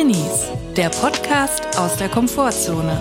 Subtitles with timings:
[0.00, 2.98] Drinnies, der Podcast aus der Komfortzone.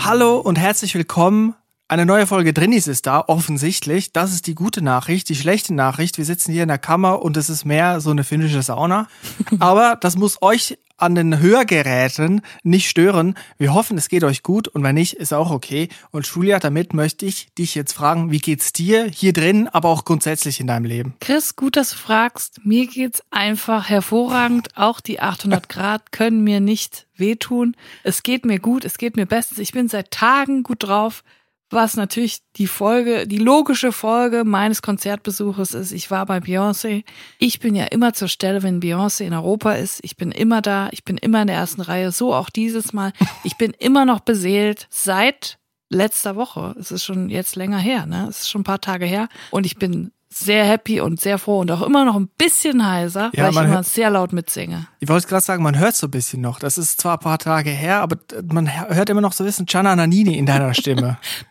[0.00, 1.54] Hallo und herzlich willkommen.
[1.86, 4.12] Eine neue Folge Drinnies ist da, offensichtlich.
[4.12, 5.28] Das ist die gute Nachricht.
[5.28, 8.24] Die schlechte Nachricht, wir sitzen hier in der Kammer und es ist mehr so eine
[8.24, 9.06] finnische Sauna.
[9.60, 13.34] Aber das muss euch an den Hörgeräten nicht stören.
[13.58, 15.88] Wir hoffen, es geht euch gut und wenn nicht, ist auch okay.
[16.10, 20.04] Und Julia, damit möchte ich dich jetzt fragen, wie geht's dir hier drin, aber auch
[20.04, 21.14] grundsätzlich in deinem Leben?
[21.20, 22.60] Chris, gut, dass du fragst.
[22.64, 24.76] Mir geht's einfach hervorragend.
[24.76, 27.76] Auch die 800 Grad können mir nicht wehtun.
[28.02, 29.58] Es geht mir gut, es geht mir bestens.
[29.58, 31.22] Ich bin seit Tagen gut drauf
[31.70, 35.92] was natürlich die Folge, die logische Folge meines Konzertbesuches ist.
[35.92, 37.04] Ich war bei Beyoncé.
[37.38, 40.00] Ich bin ja immer zur Stelle, wenn Beyoncé in Europa ist.
[40.02, 40.88] Ich bin immer da.
[40.92, 42.12] Ich bin immer in der ersten Reihe.
[42.12, 43.12] So auch dieses Mal.
[43.44, 46.74] Ich bin immer noch beseelt seit letzter Woche.
[46.78, 48.26] Es ist schon jetzt länger her, ne?
[48.28, 49.28] Es ist schon ein paar Tage her.
[49.50, 53.32] Und ich bin sehr happy und sehr froh und auch immer noch ein bisschen heiser,
[53.34, 54.86] ja, weil ich immer sehr laut mitsinge.
[55.00, 56.60] Ich wollte gerade sagen, man hört so ein bisschen noch.
[56.60, 58.16] Das ist zwar ein paar Tage her, aber
[58.48, 61.18] man hört immer noch so ein bisschen Gianna Nannini in deiner Stimme.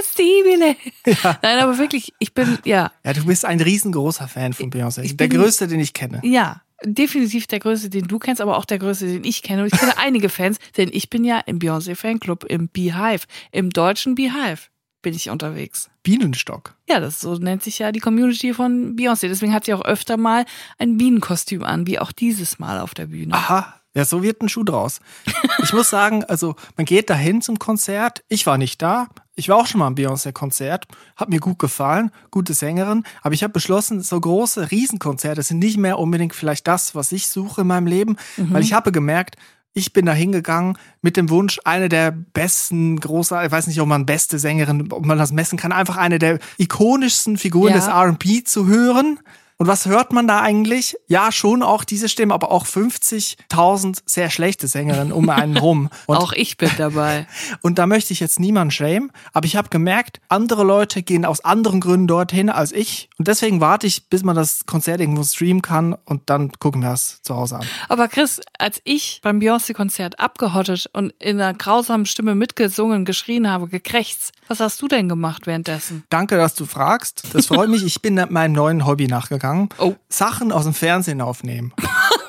[0.00, 0.76] Impossibile.
[1.06, 1.38] Ja.
[1.42, 2.92] Nein, aber wirklich, ich bin, ja.
[3.04, 5.14] Ja, du bist ein riesengroßer Fan von Beyoncé.
[5.16, 6.20] Der größte, den ich kenne.
[6.24, 9.62] Ja, definitiv der größte, den du kennst, aber auch der größte, den ich kenne.
[9.62, 13.70] Und ich kenne einige Fans, denn ich bin ja im Beyoncé Fanclub, im Beehive, im
[13.70, 14.68] deutschen Beehive
[15.02, 15.88] bin ich unterwegs.
[16.02, 16.76] Bienenstock.
[16.88, 19.28] Ja, das so nennt sich ja die Community von Beyoncé.
[19.28, 20.44] Deswegen hat sie auch öfter mal
[20.78, 23.34] ein Bienenkostüm an, wie auch dieses Mal auf der Bühne.
[23.34, 23.80] Aha.
[23.94, 25.00] Ja, so wird ein Schuh draus.
[25.64, 28.22] Ich muss sagen, also man geht dahin zum Konzert.
[28.28, 29.08] Ich war nicht da.
[29.40, 30.86] Ich war auch schon mal am Beyoncé-Konzert.
[31.16, 32.10] Hat mir gut gefallen.
[32.30, 33.04] Gute Sängerin.
[33.22, 37.26] Aber ich habe beschlossen, so große Riesenkonzerte sind nicht mehr unbedingt vielleicht das, was ich
[37.26, 38.16] suche in meinem Leben.
[38.36, 38.52] Mhm.
[38.52, 39.36] Weil ich habe gemerkt,
[39.72, 43.88] ich bin da hingegangen mit dem Wunsch, eine der besten, großer, ich weiß nicht, ob
[43.88, 47.76] man beste Sängerin, ob man das messen kann, einfach eine der ikonischsten Figuren ja.
[47.76, 49.20] des R&B zu hören.
[49.60, 50.96] Und was hört man da eigentlich?
[51.06, 55.90] Ja, schon auch diese Stimme, aber auch 50.000 sehr schlechte Sängerinnen um einen rum.
[56.06, 57.26] Und, auch ich bin dabei.
[57.60, 61.44] Und da möchte ich jetzt niemanden schämen, aber ich habe gemerkt, andere Leute gehen aus
[61.44, 63.10] anderen Gründen dorthin als ich.
[63.18, 66.94] Und deswegen warte ich, bis man das Konzert irgendwo streamen kann und dann gucken wir
[66.94, 67.66] es zu Hause an.
[67.90, 73.68] Aber Chris, als ich beim Beyoncé-Konzert abgehottet und in einer grausamen Stimme mitgesungen, geschrien habe,
[73.68, 76.04] gekrächzt, was hast du denn gemacht währenddessen?
[76.08, 77.24] Danke, dass du fragst.
[77.34, 77.84] Das freut mich.
[77.84, 79.49] Ich bin meinem neuen Hobby nachgegangen.
[79.78, 79.94] Oh.
[80.08, 81.72] Sachen aus dem Fernsehen aufnehmen.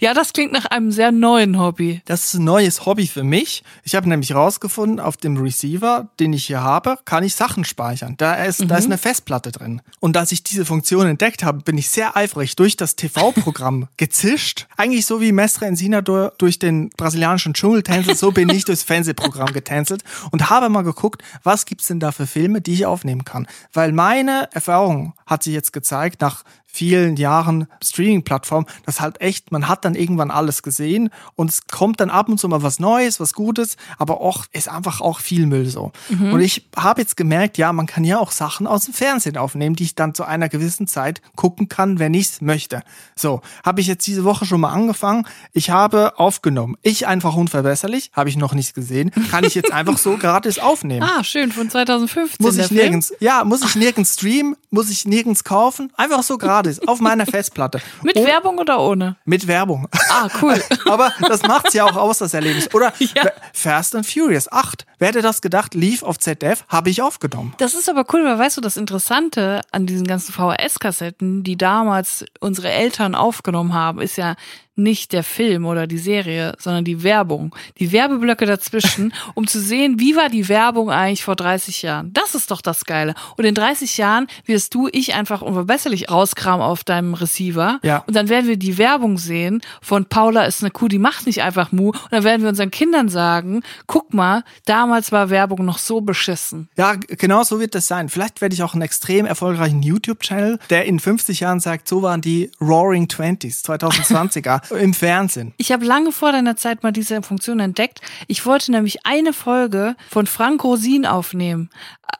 [0.00, 2.02] Ja, das klingt nach einem sehr neuen Hobby.
[2.04, 3.62] Das ist ein neues Hobby für mich.
[3.84, 8.14] Ich habe nämlich rausgefunden, auf dem Receiver, den ich hier habe, kann ich Sachen speichern.
[8.16, 8.68] Da ist, mhm.
[8.68, 8.92] da ist mhm.
[8.92, 9.82] eine Festplatte drin.
[10.00, 14.66] Und als ich diese Funktion entdeckt habe, bin ich sehr eifrig durch das TV-Programm gezischt.
[14.76, 19.52] Eigentlich so wie Mestre Ensina durch den brasilianischen Dschungel tänzelt, so bin ich durchs Fernsehprogramm
[19.52, 23.46] getänzelt und habe mal geguckt, was gibt's denn da für Filme, die ich aufnehmen kann.
[23.72, 26.44] Weil meine Erfahrung hat sich jetzt gezeigt, nach
[26.78, 31.98] vielen Jahren Streaming-Plattform, das halt echt, man hat dann irgendwann alles gesehen und es kommt
[31.98, 35.46] dann ab und zu mal was Neues, was Gutes, aber auch ist einfach auch viel
[35.46, 35.90] Müll so.
[36.08, 36.34] Mhm.
[36.34, 39.74] Und ich habe jetzt gemerkt, ja, man kann ja auch Sachen aus dem Fernsehen aufnehmen,
[39.74, 42.82] die ich dann zu einer gewissen Zeit gucken kann, wenn ich es möchte.
[43.16, 45.26] So, habe ich jetzt diese Woche schon mal angefangen.
[45.52, 46.76] Ich habe aufgenommen.
[46.82, 51.02] Ich einfach unverbesserlich, habe ich noch nicht gesehen, kann ich jetzt einfach so gratis aufnehmen.
[51.02, 52.36] Ah, schön, von 2015.
[52.38, 53.18] Muss ich nirgends, Film?
[53.20, 57.26] ja, muss ich nirgends streamen, muss ich nirgends kaufen, einfach so gratis gratis auf meiner
[57.26, 57.80] Festplatte.
[58.02, 59.16] Mit oh, Werbung oder ohne?
[59.24, 59.88] Mit Werbung.
[60.10, 60.62] Ah, cool.
[60.86, 62.72] Aber das macht's ja auch aus, das Erlebnis.
[62.74, 63.30] Oder ja.
[63.52, 64.86] Fast and Furious 8.
[64.98, 65.74] Wer hätte das gedacht?
[65.74, 67.54] Lief auf ZDF, habe ich aufgenommen.
[67.58, 72.24] Das ist aber cool, weil weißt du, das Interessante an diesen ganzen VHS-Kassetten, die damals
[72.40, 74.36] unsere Eltern aufgenommen haben, ist ja,
[74.78, 79.98] nicht der Film oder die Serie, sondern die Werbung, die Werbeblöcke dazwischen, um zu sehen,
[79.98, 82.12] wie war die Werbung eigentlich vor 30 Jahren.
[82.12, 83.14] Das ist doch das Geile.
[83.36, 87.80] Und in 30 Jahren wirst du ich einfach unverbesserlich rauskramen auf deinem Receiver.
[87.82, 88.04] Ja.
[88.06, 91.42] Und dann werden wir die Werbung sehen von Paula ist eine Kuh, die macht nicht
[91.42, 91.88] einfach Mu.
[91.88, 96.68] Und dann werden wir unseren Kindern sagen, guck mal, damals war Werbung noch so beschissen.
[96.76, 98.08] Ja, genau so wird das sein.
[98.08, 102.20] Vielleicht werde ich auch einen extrem erfolgreichen YouTube-Channel, der in 50 Jahren sagt, so waren
[102.20, 104.60] die Roaring Twenties, 2020er.
[104.70, 105.54] Im Fernsehen.
[105.56, 108.00] Ich habe lange vor deiner Zeit mal diese Funktion entdeckt.
[108.26, 111.70] Ich wollte nämlich eine Folge von Frank Rosin aufnehmen.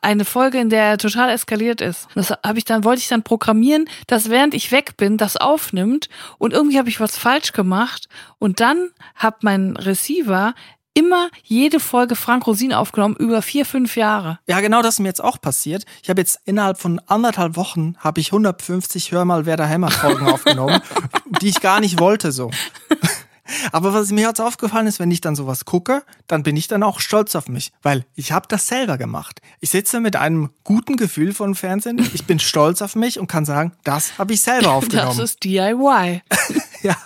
[0.03, 2.09] Eine Folge, in der er total eskaliert ist.
[2.15, 6.09] Das habe ich dann, wollte ich dann programmieren, dass während ich weg bin, das aufnimmt.
[6.39, 8.09] Und irgendwie habe ich was falsch gemacht.
[8.39, 10.55] Und dann hat mein Receiver
[10.99, 14.41] immer jede Folge Frank Rosin aufgenommen über vier, fünf Jahre.
[14.49, 15.85] Ja, genau das ist mir jetzt auch passiert.
[16.03, 20.27] Ich habe jetzt innerhalb von anderthalb Wochen habe ich 150 Hör mal Werder Hämmer Folgen
[20.33, 20.81] aufgenommen,
[21.41, 22.50] die ich gar nicht wollte so.
[23.73, 26.83] Aber was mir jetzt aufgefallen ist, wenn ich dann sowas gucke, dann bin ich dann
[26.83, 29.41] auch stolz auf mich, weil ich habe das selber gemacht.
[29.61, 33.45] Ich sitze mit einem guten Gefühl von Fernsehen, ich bin stolz auf mich und kann
[33.47, 35.17] sagen, das habe ich selber aufgenommen.
[35.17, 36.23] Das ist DIY.
[36.83, 36.97] ja.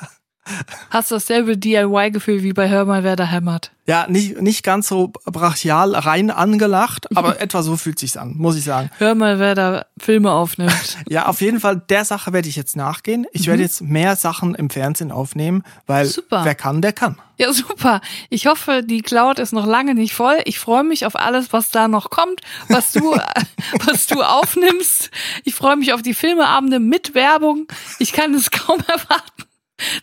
[0.90, 3.70] Hast du dasselbe DIY-Gefühl wie bei Hör mal, wer da hämmert?
[3.86, 8.56] Ja, nicht, nicht ganz so brachial rein angelacht, aber etwa so fühlt sich's an, muss
[8.56, 8.90] ich sagen.
[8.98, 10.98] Hör mal, wer da Filme aufnimmt.
[11.08, 13.26] ja, auf jeden Fall, der Sache werde ich jetzt nachgehen.
[13.32, 13.50] Ich mhm.
[13.52, 16.44] werde jetzt mehr Sachen im Fernsehen aufnehmen, weil super.
[16.44, 17.18] wer kann, der kann.
[17.38, 18.00] Ja, super.
[18.28, 20.38] Ich hoffe, die Cloud ist noch lange nicht voll.
[20.44, 23.16] Ich freue mich auf alles, was da noch kommt, was du,
[23.86, 25.10] was du aufnimmst.
[25.44, 27.66] Ich freue mich auf die Filmeabende mit Werbung.
[27.98, 29.44] Ich kann es kaum erwarten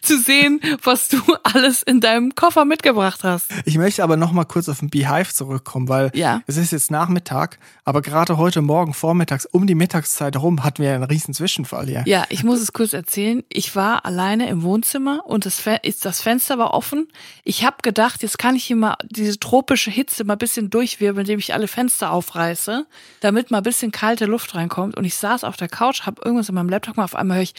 [0.02, 3.48] zu sehen, was du alles in deinem Koffer mitgebracht hast.
[3.66, 6.42] Ich möchte aber noch mal kurz auf den Beehive zurückkommen, weil ja.
[6.48, 10.94] es ist jetzt Nachmittag, aber gerade heute Morgen vormittags um die Mittagszeit herum hatten wir
[10.94, 12.04] einen riesen Zwischenfall hier.
[12.06, 13.44] Ja, ich muss es kurz erzählen.
[13.50, 15.64] Ich war alleine im Wohnzimmer und das,
[16.02, 17.08] das Fenster war offen.
[17.44, 21.26] Ich habe gedacht, jetzt kann ich hier mal diese tropische Hitze mal ein bisschen durchwirbeln,
[21.26, 22.86] indem ich alle Fenster aufreiße,
[23.22, 24.98] damit mal ein bisschen kalte Luft reinkommt.
[24.98, 27.44] Und ich saß auf der Couch, habe irgendwas in meinem Laptop mal auf einmal höre
[27.44, 27.54] ich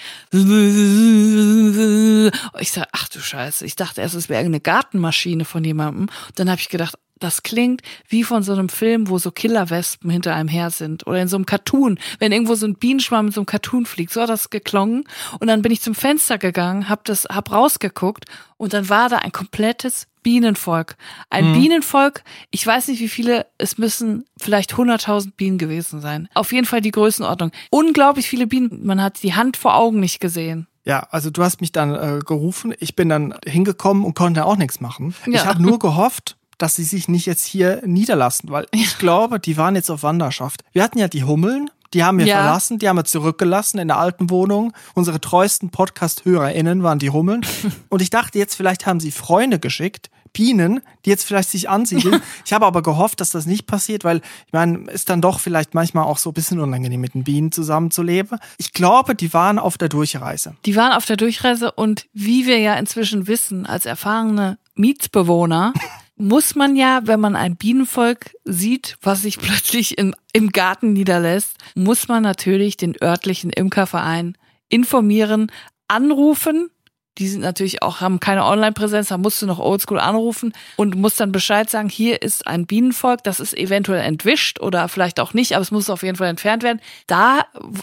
[2.58, 6.08] ich sag, ach du Scheiße, ich dachte erst, es wäre irgendeine Gartenmaschine von jemandem.
[6.34, 10.34] Dann habe ich gedacht, das klingt wie von so einem Film, wo so Killerwespen hinter
[10.34, 11.06] einem her sind.
[11.06, 14.12] Oder in so einem Cartoon, wenn irgendwo so ein Bienenschwarm in so einem Cartoon fliegt.
[14.12, 15.04] So hat das geklungen.
[15.38, 18.24] Und dann bin ich zum Fenster gegangen, hab das, hab rausgeguckt
[18.56, 20.96] und dann war da ein komplettes Bienenvolk.
[21.30, 21.60] Ein hm.
[21.60, 26.28] Bienenvolk, ich weiß nicht wie viele, es müssen vielleicht 100.000 Bienen gewesen sein.
[26.34, 27.52] Auf jeden Fall die Größenordnung.
[27.70, 30.66] Unglaublich viele Bienen, man hat die Hand vor Augen nicht gesehen.
[30.84, 34.56] Ja, also du hast mich dann äh, gerufen, ich bin dann hingekommen und konnte auch
[34.56, 35.14] nichts machen.
[35.26, 35.32] Ja.
[35.34, 39.56] Ich habe nur gehofft, dass sie sich nicht jetzt hier niederlassen, weil ich glaube, die
[39.56, 40.62] waren jetzt auf Wanderschaft.
[40.72, 42.36] Wir hatten ja die Hummeln, die haben wir ja.
[42.36, 44.72] verlassen, die haben wir zurückgelassen in der alten Wohnung.
[44.94, 47.44] Unsere treuesten Podcast-HörerInnen waren die Hummeln.
[47.88, 52.22] Und ich dachte jetzt, vielleicht haben sie Freunde geschickt, Bienen, die jetzt vielleicht sich ansiedeln.
[52.44, 55.74] ich habe aber gehofft, dass das nicht passiert, weil ich meine, ist dann doch vielleicht
[55.74, 58.38] manchmal auch so ein bisschen unangenehm, mit den Bienen zusammenzuleben.
[58.58, 60.56] Ich glaube, die waren auf der Durchreise.
[60.66, 65.72] Die waren auf der Durchreise und wie wir ja inzwischen wissen, als erfahrene Mietsbewohner,
[66.16, 71.56] muss man ja, wenn man ein Bienenvolk sieht, was sich plötzlich im, im Garten niederlässt,
[71.74, 74.36] muss man natürlich den örtlichen Imkerverein
[74.68, 75.50] informieren,
[75.88, 76.70] anrufen
[77.18, 81.20] die sind natürlich auch, haben keine Online-Präsenz, da musst du noch oldschool anrufen und musst
[81.20, 85.54] dann Bescheid sagen, hier ist ein Bienenvolk, das ist eventuell entwischt oder vielleicht auch nicht,
[85.54, 86.80] aber es muss auf jeden Fall entfernt werden.
[87.06, 87.42] Da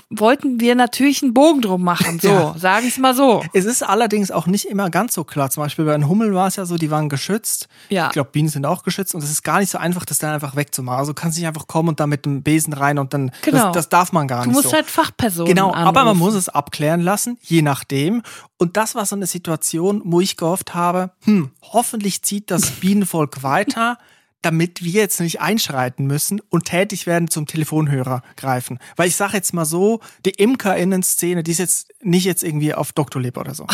[0.09, 2.55] wollten wir natürlich einen Bogen drum machen, so, ja.
[2.57, 3.43] sagen es mal so.
[3.53, 5.49] Es ist allerdings auch nicht immer ganz so klar.
[5.49, 7.67] Zum Beispiel bei den Hummeln war es ja so, die waren geschützt.
[7.89, 8.07] Ja.
[8.07, 10.33] Ich glaube, Bienen sind auch geschützt und es ist gar nicht so einfach, das dann
[10.33, 10.99] einfach wegzumachen.
[10.99, 13.65] Also du kannst nicht einfach kommen und da mit dem Besen rein und dann, genau.
[13.65, 14.73] das, das darf man gar nicht Du musst so.
[14.73, 15.87] halt Fachpersonen Genau, anrufen.
[15.87, 18.23] aber man muss es abklären lassen, je nachdem.
[18.59, 23.97] Und das war eine Situation, wo ich gehofft habe, hm, hoffentlich zieht das Bienenvolk weiter
[24.41, 28.79] damit wir jetzt nicht einschreiten müssen und tätig werden zum Telefonhörer greifen.
[28.95, 32.93] Weil ich sage jetzt mal so, die Imkerinnen-Szene, die ist jetzt nicht jetzt irgendwie auf
[32.93, 33.65] Doktorlib oder so.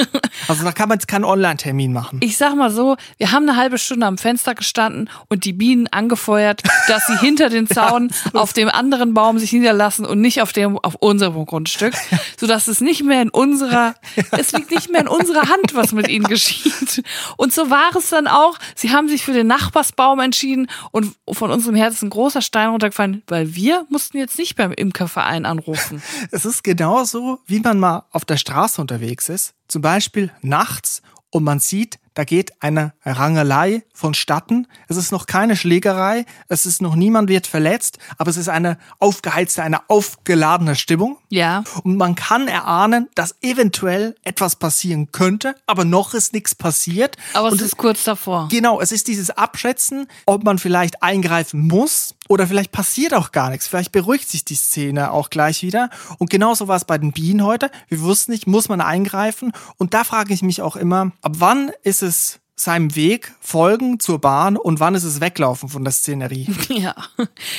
[0.48, 2.20] also da kann man jetzt keinen Online-Termin machen.
[2.22, 5.86] Ich sag mal so, wir haben eine halbe Stunde am Fenster gestanden und die Bienen
[5.88, 10.42] angefeuert, dass sie hinter den Zaun ja, auf dem anderen Baum sich niederlassen und nicht
[10.42, 11.94] auf dem, auf unserem Grundstück,
[12.38, 13.94] sodass es nicht mehr in unserer,
[14.32, 17.02] es liegt nicht mehr in unserer Hand, was mit ihnen geschieht.
[17.36, 18.58] Und so war es dann auch.
[18.74, 22.42] Sie haben sich für den Nachbarsbaum Baum entschieden und von unserem Herz ist ein großer
[22.42, 26.02] Stein runtergefallen, weil wir mussten jetzt nicht beim Imkerverein anrufen.
[26.32, 31.44] es ist genauso, wie man mal auf der Straße unterwegs ist, zum Beispiel nachts und
[31.44, 34.66] man sieht, da geht eine Rangelei vonstatten.
[34.88, 38.78] Es ist noch keine Schlägerei, es ist noch niemand wird verletzt, aber es ist eine
[38.98, 41.18] aufgeheizte, eine aufgeladene Stimmung.
[41.28, 41.64] Ja.
[41.84, 47.16] Und man kann erahnen, dass eventuell etwas passieren könnte, aber noch ist nichts passiert.
[47.32, 48.48] Aber es Und ist kurz davor.
[48.50, 53.50] Genau, es ist dieses Abschätzen, ob man vielleicht eingreifen muss oder vielleicht passiert auch gar
[53.50, 53.66] nichts.
[53.66, 55.90] Vielleicht beruhigt sich die Szene auch gleich wieder.
[56.18, 57.70] Und genauso war es bei den Bienen heute.
[57.88, 59.52] Wir wussten nicht, muss man eingreifen?
[59.76, 64.20] Und da frage ich mich auch immer, ab wann ist es seinem Weg folgen zur
[64.20, 66.48] Bahn und wann ist es weglaufen von der Szenerie?
[66.68, 66.94] Ja,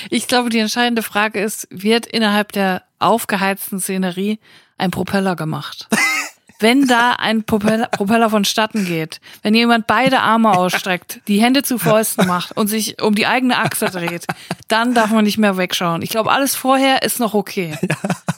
[0.10, 4.40] ich glaube, die entscheidende Frage ist, wird innerhalb der aufgeheizten Szenerie
[4.78, 5.88] ein Propeller gemacht?
[6.60, 11.78] wenn da ein Propeller, Propeller vonstatten geht, wenn jemand beide Arme ausstreckt, die Hände zu
[11.78, 14.26] Fäusten macht und sich um die eigene Achse dreht,
[14.68, 16.02] dann darf man nicht mehr wegschauen.
[16.02, 17.78] Ich glaube, alles vorher ist noch okay.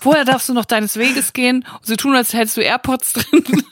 [0.01, 3.63] Vorher darfst du noch deines Weges gehen und so tun, als hättest du AirPods drin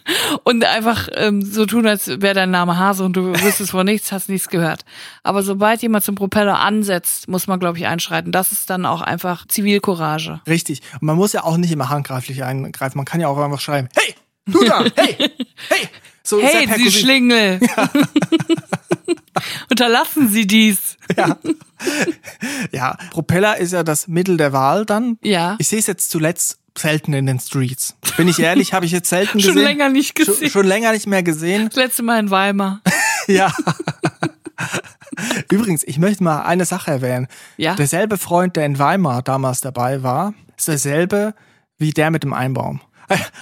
[0.43, 4.11] und einfach ähm, so tun, als wäre dein Name Hase und du wüsstest von nichts,
[4.11, 4.83] hast nichts gehört.
[5.21, 8.31] Aber sobald jemand zum Propeller ansetzt, muss man, glaube ich, einschreiten.
[8.31, 10.41] Das ist dann auch einfach Zivilcourage.
[10.47, 10.81] Richtig.
[10.93, 12.97] Und man muss ja auch nicht immer handgreiflich eingreifen.
[12.97, 15.15] Man kann ja auch einfach schreiben, hey, Du da, hey,
[15.69, 15.89] hey.
[16.25, 16.89] So Hey, Sie.
[16.91, 17.59] Schlingel!
[19.69, 20.97] Unterlassen Sie dies.
[21.17, 21.37] Ja.
[22.71, 25.17] ja, Propeller ist ja das Mittel der Wahl dann.
[25.21, 25.55] Ja.
[25.59, 27.95] Ich sehe es jetzt zuletzt selten in den Streets.
[28.15, 29.63] Bin ich ehrlich, habe ich jetzt selten Schon gesehen.
[29.67, 30.49] länger nicht Schon, gesehen.
[30.49, 31.65] schon länger nicht mehr gesehen.
[31.67, 32.81] Das letzte Mal in Weimar.
[33.27, 33.51] Ja.
[35.51, 37.27] Übrigens, ich möchte mal eine Sache erwähnen.
[37.57, 37.75] Ja.
[37.75, 41.33] Derselbe Freund, der in Weimar damals dabei war, ist derselbe
[41.77, 42.81] wie der mit dem Einbaum.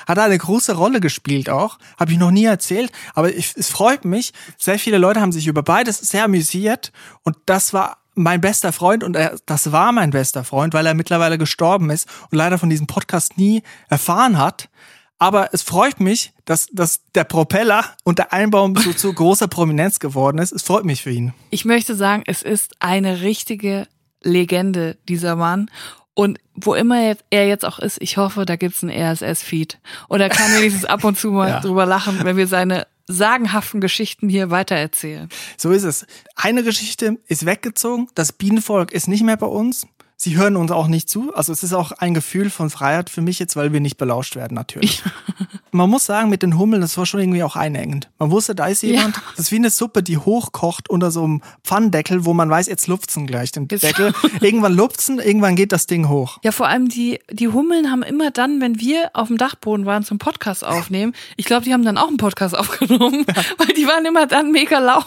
[0.08, 1.77] Hat eine große Rolle gespielt auch.
[2.00, 2.91] Habe ich noch nie erzählt.
[3.13, 4.34] Aber ich, es freut mich.
[4.58, 6.91] Sehr viele Leute haben sich über beides sehr amüsiert.
[7.24, 10.94] Und das war mein bester Freund und er, das war mein bester Freund, weil er
[10.94, 14.70] mittlerweile gestorben ist und leider von diesem Podcast nie erfahren hat.
[15.18, 20.00] Aber es freut mich, dass, dass der Propeller und der Einbaum so zu großer Prominenz
[20.00, 20.51] geworden ist.
[20.51, 21.34] Es freut mich für ihn.
[21.51, 23.88] Ich möchte sagen, es ist eine richtige
[24.24, 25.70] Legende, dieser Mann.
[26.13, 29.80] Und wo immer er jetzt auch ist, ich hoffe, da gibt's einen RSS-Feed.
[30.08, 31.60] Und er kann wenigstens ab und zu mal Ja.
[31.62, 35.27] drüber lachen, wenn wir seine sagenhaften Geschichten hier weitererzählen.
[35.58, 36.06] So ist es.
[36.36, 38.08] Eine Geschichte ist weggezogen.
[38.15, 39.86] Das Bienenvolk ist nicht mehr bei uns.
[40.24, 41.34] Sie hören uns auch nicht zu.
[41.34, 44.36] Also es ist auch ein Gefühl von Freiheit für mich jetzt, weil wir nicht belauscht
[44.36, 45.01] werden natürlich.
[45.72, 48.08] Man muss sagen, mit den Hummeln, das war schon irgendwie auch einengend.
[48.20, 49.16] Man wusste, da ist jemand.
[49.16, 49.24] Ja.
[49.36, 52.86] Das ist wie eine Suppe, die hochkocht unter so einem Pfannendeckel, wo man weiß, jetzt
[52.86, 54.13] lupft's gleich den Jetzt- Deckel.
[54.42, 56.38] Irgendwann lupft's, irgendwann geht das Ding hoch.
[56.44, 60.04] Ja, vor allem die, die Hummeln haben immer dann, wenn wir auf dem Dachboden waren
[60.04, 63.25] zum Podcast aufnehmen, ich glaube, die haben dann auch einen Podcast aufgenommen,
[63.58, 65.06] weil die waren immer dann mega laut.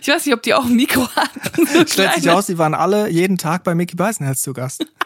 [0.00, 1.66] Ich weiß nicht, ob die auch ein Mikro hatten.
[1.66, 3.96] So Stellt sich aus, die waren alle jeden Tag bei Mickey
[4.28, 4.86] Beisenherz zu Gast.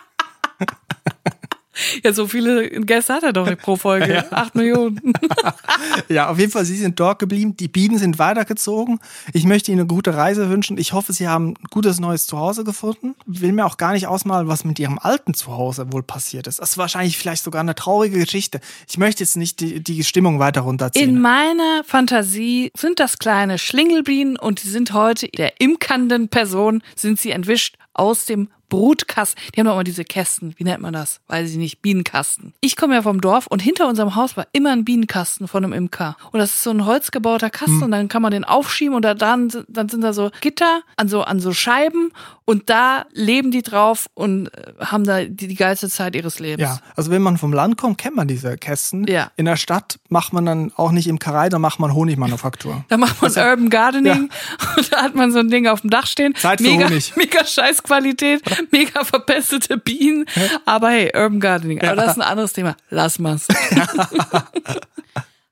[2.05, 4.31] Ja, so viele Gäste hat er doch pro Folge.
[4.31, 5.00] Acht Millionen.
[6.09, 7.57] Ja, auf jeden Fall, Sie sind dort geblieben.
[7.57, 9.00] Die Bienen sind weitergezogen.
[9.33, 10.79] Ich möchte Ihnen eine gute Reise wünschen.
[10.79, 13.14] Ich hoffe, Sie haben ein gutes neues Zuhause gefunden.
[13.26, 16.61] Will mir auch gar nicht ausmalen, was mit Ihrem alten Zuhause wohl passiert ist.
[16.61, 18.61] Das ist wahrscheinlich vielleicht sogar eine traurige Geschichte.
[18.88, 21.21] Ich möchte jetzt nicht die, die Stimmung weiter In runterziehen.
[21.21, 27.31] meiner Fantasie sind das kleine Schlingelbienen und die sind heute der imkernden Person, sind sie
[27.31, 29.38] entwischt aus dem Brutkasten.
[29.55, 30.55] Die haben doch immer diese Kästen.
[30.57, 31.21] Wie nennt man das?
[31.29, 31.83] Weiß ich nicht.
[31.83, 32.55] Bienenkasten.
[32.62, 35.75] Ich komme ja vom Dorf und hinter unserem Haus war immer ein Bienenkasten von einem
[35.75, 36.17] Imker.
[36.31, 39.12] Und das ist so ein holzgebauter Kasten und dann kann man den aufschieben und da
[39.12, 42.12] dann, dann sind da so Gitter an so, an so Scheiben
[42.45, 46.62] und da leben die drauf und äh, haben da die, die geilste Zeit ihres Lebens.
[46.69, 49.07] ja, also wenn man vom Land kommt, kennt man diese Kästen.
[49.07, 49.31] Ja.
[49.37, 52.85] In der Stadt macht man dann auch nicht Imkerei, da macht man Honigmanufaktur.
[52.88, 54.31] Da macht man Urban Gardening
[54.76, 56.35] und da hat man so ein Ding auf dem Dach stehen.
[56.35, 57.14] Zeit für mega, Honig.
[57.17, 60.26] mega Scheißqualität, mega verpestete Bienen.
[60.64, 61.81] Aber hey, Urban Gardening.
[61.81, 62.76] Aber das ist ein anderes Thema.
[62.90, 63.49] Lass mal's.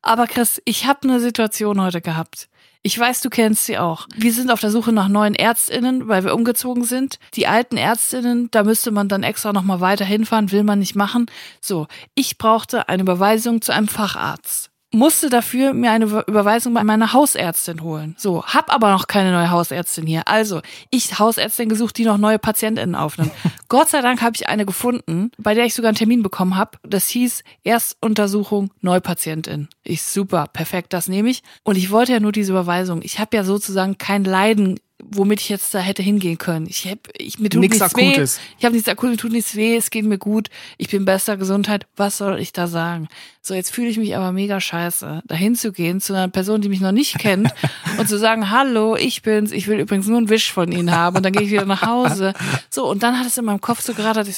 [0.03, 2.49] Aber Chris, ich habe eine Situation heute gehabt.
[2.83, 4.07] Ich weiß, du kennst sie auch.
[4.17, 7.19] Wir sind auf der Suche nach neuen Ärztinnen, weil wir umgezogen sind.
[7.35, 10.97] Die alten Ärztinnen, da müsste man dann extra noch mal weiter hinfahren, will man nicht
[10.97, 11.27] machen.
[11.61, 14.70] So, ich brauchte eine Überweisung zu einem Facharzt.
[14.93, 18.17] Musste dafür mir eine Über- Überweisung bei meiner Hausärztin holen.
[18.19, 20.27] So, hab aber noch keine neue Hausärztin hier.
[20.27, 23.31] Also, ich Hausärztin gesucht, die noch neue PatientInnen aufnimmt.
[23.69, 26.79] Gott sei Dank habe ich eine gefunden, bei der ich sogar einen Termin bekommen habe.
[26.83, 29.69] Das hieß Erstuntersuchung Neupatientin.
[29.85, 31.43] Ich super, perfekt, das nehme ich.
[31.63, 33.01] Und ich wollte ja nur diese Überweisung.
[33.03, 36.67] Ich habe ja sozusagen kein Leiden, womit ich jetzt da hätte hingehen können.
[36.69, 38.09] Ich hab, ich mir tut nichts weh.
[38.09, 38.41] Akutes.
[38.59, 41.37] Ich habe nichts Akutes, mir tut nichts weh, es geht mir gut, ich bin bester
[41.37, 41.87] Gesundheit.
[41.97, 43.09] Was soll ich da sagen?
[43.43, 46.69] So, jetzt fühle ich mich aber mega scheiße, dahin zu gehen zu einer Person, die
[46.69, 47.51] mich noch nicht kennt
[47.99, 51.17] und zu sagen, hallo, ich bin's, ich will übrigens nur einen Wisch von Ihnen haben
[51.17, 52.35] und dann gehe ich wieder nach Hause.
[52.69, 54.29] So, und dann hat es in meinem Kopf so gerade, habe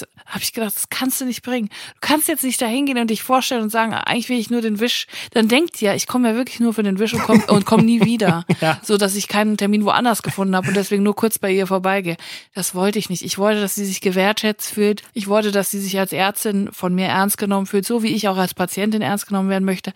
[0.41, 1.69] ich gedacht, das kannst du nicht bringen.
[1.69, 4.61] Du kannst jetzt nicht dahin gehen und dich vorstellen und sagen, eigentlich will ich nur
[4.61, 5.09] den Wisch.
[5.33, 7.85] Dann denkt ihr, ich komme ja wirklich nur für den Wisch und komme und komm
[7.85, 8.45] nie wieder.
[8.61, 8.79] Ja.
[8.83, 12.17] So, dass ich keinen Termin woanders gefunden habe und deswegen nur kurz bei ihr vorbeigehe.
[12.55, 13.23] Das wollte ich nicht.
[13.23, 15.03] Ich wollte, dass sie sich gewertschätzt fühlt.
[15.13, 18.29] Ich wollte, dass sie sich als Ärztin von mir ernst genommen fühlt, so wie ich
[18.29, 19.93] auch als Patientin ernst genommen werden möchte.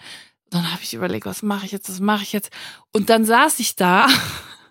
[0.50, 2.50] Dann habe ich überlegt, was mache ich jetzt, was mache ich jetzt?
[2.92, 4.06] Und dann saß ich da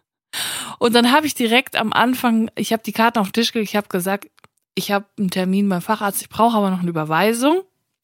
[0.80, 3.72] und dann habe ich direkt am Anfang, ich habe die Karten auf den Tisch gelegt,
[3.72, 4.27] ich habe gesagt,
[4.75, 7.63] ich habe einen Termin beim Facharzt, ich brauche aber noch eine Überweisung.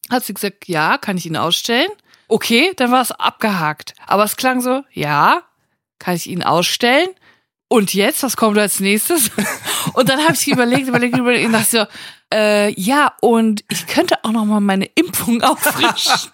[0.10, 1.90] Hat sie gesagt, ja, kann ich Ihnen ausstellen?
[2.28, 3.94] Okay, dann war es abgehakt.
[4.06, 5.44] Aber es klang so, ja,
[6.00, 7.10] kann ich Ihnen ausstellen?
[7.72, 9.32] Und jetzt, was kommt als nächstes?
[9.94, 11.86] Und dann habe ich überlegt, überlegt, überlegt und dachte so,
[12.36, 16.32] äh, ja, und ich könnte auch noch mal meine Impfung auffrischen.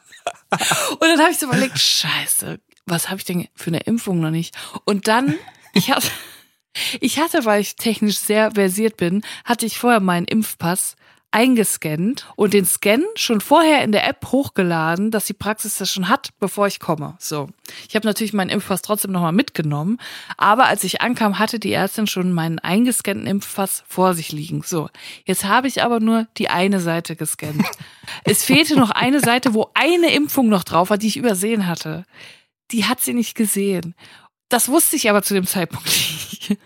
[0.89, 4.31] Und dann habe ich so überlegt, scheiße, was habe ich denn für eine Impfung noch
[4.31, 4.55] nicht?
[4.83, 5.35] Und dann,
[5.73, 6.07] ich hatte,
[7.01, 10.95] ich hatte, weil ich technisch sehr versiert bin, hatte ich vorher meinen Impfpass
[11.31, 16.09] eingescannt und den Scan schon vorher in der App hochgeladen, dass die Praxis das schon
[16.09, 17.15] hat, bevor ich komme.
[17.19, 17.49] So.
[17.87, 19.99] Ich habe natürlich meinen Impfpass trotzdem nochmal mitgenommen,
[20.37, 24.63] aber als ich ankam, hatte die Ärztin schon meinen eingescannten Impfpass vor sich liegen.
[24.63, 24.89] So.
[25.25, 27.63] Jetzt habe ich aber nur die eine Seite gescannt.
[28.23, 32.05] es fehlte noch eine Seite, wo eine Impfung noch drauf war, die ich übersehen hatte.
[32.71, 33.95] Die hat sie nicht gesehen.
[34.49, 36.57] Das wusste ich aber zu dem Zeitpunkt nicht.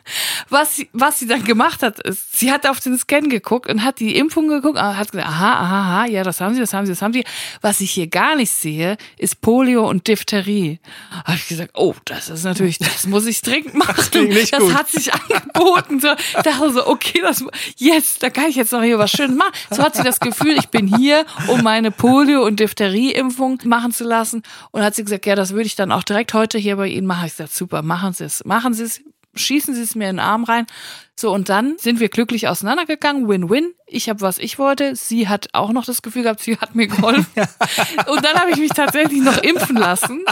[0.49, 3.83] Was sie, was sie dann gemacht hat, ist, sie hat auf den Scan geguckt und
[3.83, 6.73] hat die Impfung geguckt und hat gesagt, aha, aha, aha, ja, das haben sie, das
[6.73, 7.23] haben sie, das haben sie.
[7.61, 10.79] Was ich hier gar nicht sehe, ist Polio und Diphtherie.
[11.25, 13.95] Habe ich gesagt, oh, das ist natürlich, das muss ich dringend machen.
[14.11, 15.99] Das, das hat sich angeboten.
[15.99, 17.43] So, ich dachte so, okay, das,
[17.77, 19.53] yes, da kann ich jetzt noch hier was Schönes machen.
[19.69, 24.03] So hat sie das Gefühl, ich bin hier, um meine Polio- und Diphtherie-Impfung machen zu
[24.03, 24.43] lassen.
[24.71, 27.07] Und hat sie gesagt, ja, das würde ich dann auch direkt heute hier bei Ihnen
[27.07, 27.25] machen.
[27.25, 29.01] Ich gesagt, super, machen Sie es, machen Sie es,
[29.35, 30.67] schießen Sie es mir in den Arm rein.
[31.15, 33.29] So, und dann sind wir glücklich auseinandergegangen.
[33.29, 33.73] Win-win.
[33.85, 34.95] Ich habe, was ich wollte.
[34.95, 37.27] Sie hat auch noch das Gefühl gehabt, sie hat mir geholfen.
[38.07, 40.25] Und dann habe ich mich tatsächlich noch impfen lassen.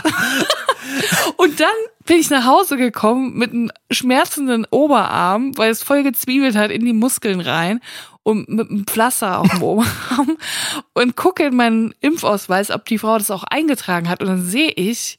[1.38, 1.68] Und dann
[2.06, 6.84] bin ich nach Hause gekommen mit einem schmerzenden Oberarm, weil es voll gezwiebelt hat in
[6.84, 7.82] die Muskeln rein
[8.24, 10.38] und mit einem Pflaster auf dem Oberarm
[10.94, 14.22] und gucke in meinen Impfausweis, ob die Frau das auch eingetragen hat.
[14.22, 15.18] Und dann sehe ich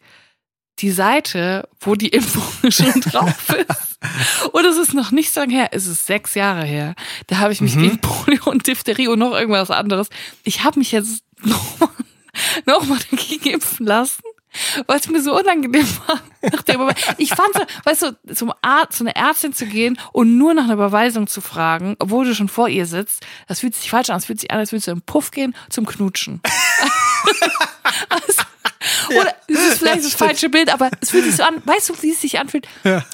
[0.78, 3.98] die Seite, wo die Impfung schon drauf ist.
[4.52, 6.94] Und es ist noch nicht so lange her, es ist sechs Jahre her.
[7.26, 7.82] Da habe ich mich Mhm.
[7.82, 10.08] gegen Polio und Diphtherie und noch irgendwas anderes.
[10.44, 11.90] Ich habe mich jetzt nochmal
[12.64, 14.22] noch mal dagegen impfen lassen.
[14.88, 16.20] Weil es mir so unangenehm war.
[16.50, 19.96] Nach der Überwe- ich fand so, weißt du, zum Arzt, zu einer Ärztin zu gehen
[20.12, 23.76] und nur nach einer Überweisung zu fragen, obwohl du schon vor ihr sitzt, das fühlt
[23.76, 24.16] sich falsch an.
[24.16, 26.40] Das fühlt sich an, als würdest du im Puff gehen zum Knutschen.
[28.08, 28.42] Also,
[29.20, 32.02] oder es ist vielleicht das falsche Bild, aber es fühlt sich so an, weißt du,
[32.02, 32.66] wie es sich anfühlt,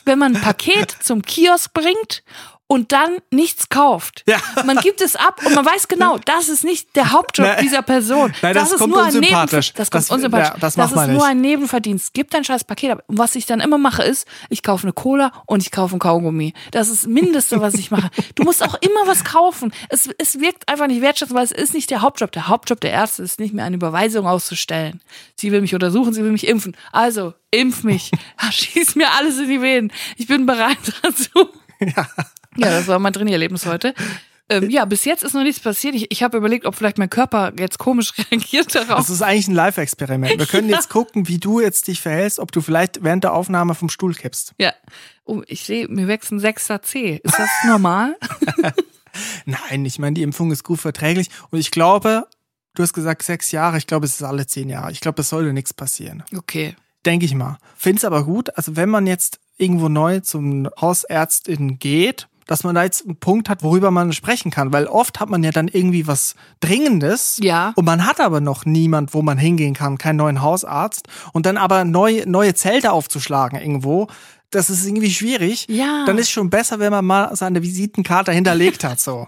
[0.05, 2.23] wenn man ein Paket zum Kiosk bringt
[2.69, 4.25] und dann nichts kauft.
[4.27, 4.39] Ja.
[4.65, 7.59] Man gibt es ab und man weiß genau, das ist nicht der Hauptjob Nein.
[7.63, 8.35] dieser Person.
[8.43, 9.69] Nein, das ist kommt nur ein unsympathisch.
[9.69, 10.49] Nebenver das kommt Das- unsympathisch.
[10.49, 12.13] ja, das das ist man nur ein Nebenverdienst.
[12.13, 13.05] Gib dein scheiß Paket ab.
[13.07, 15.99] Und was ich dann immer mache ist, ich kaufe eine Cola und ich kaufe ein
[16.01, 16.55] Kaugummi.
[16.73, 18.11] Das ist das Mindeste, was ich mache.
[18.35, 19.73] Du musst auch immer was kaufen.
[19.89, 22.33] Es, es wirkt einfach nicht wertschätzend, weil es ist nicht der Hauptjob.
[22.33, 25.01] Der Hauptjob der Ärzte ist nicht mehr eine Überweisung auszustellen.
[25.37, 26.77] Sie will mich untersuchen, sie will mich impfen.
[26.93, 28.11] Also, impf mich.
[28.51, 29.93] Schieß mir alles in die Venen.
[30.17, 31.49] Ich bin bereit dazu.
[31.79, 32.07] Ja,
[32.57, 33.95] das war mein Trainiererlebnis heute.
[34.49, 35.97] Ähm, ja, bis jetzt ist noch nichts passiert.
[35.97, 38.99] Ich, ich habe überlegt, ob vielleicht mein Körper jetzt komisch reagiert darauf.
[38.99, 40.39] Das ist eigentlich ein Live-Experiment.
[40.39, 43.75] Wir können jetzt gucken, wie du jetzt dich verhältst, ob du vielleicht während der Aufnahme
[43.75, 44.55] vom Stuhl kippst.
[44.59, 44.73] Ja.
[45.25, 47.21] Oh, ich sehe, mir wächst ein sechster C.
[47.25, 48.17] Ist das normal?
[49.47, 52.29] Nein, ich meine, die Impfung ist gut verträglich und ich glaube,
[52.75, 54.93] du hast gesagt sechs Jahre, ich glaube, es ist alle zehn Jahre.
[54.93, 56.23] Ich glaube, es sollte nichts passieren.
[56.37, 56.77] Okay.
[57.05, 57.59] Denke ich mal.
[57.77, 58.57] Find's aber gut.
[58.57, 63.49] Also wenn man jetzt irgendwo neu zum Hausärztin geht, dass man da jetzt einen Punkt
[63.49, 64.73] hat, worüber man sprechen kann.
[64.73, 67.39] Weil oft hat man ja dann irgendwie was Dringendes.
[67.43, 67.73] Ja.
[67.77, 71.09] Und man hat aber noch niemand, wo man hingehen kann, keinen neuen Hausarzt.
[71.33, 74.07] Und dann aber neu, neue Zelte aufzuschlagen irgendwo,
[74.51, 75.67] das ist irgendwie schwierig.
[75.69, 76.05] Ja.
[76.07, 79.01] Dann ist schon besser, wenn man mal seine Visitenkarte hinterlegt hat.
[79.01, 79.27] So.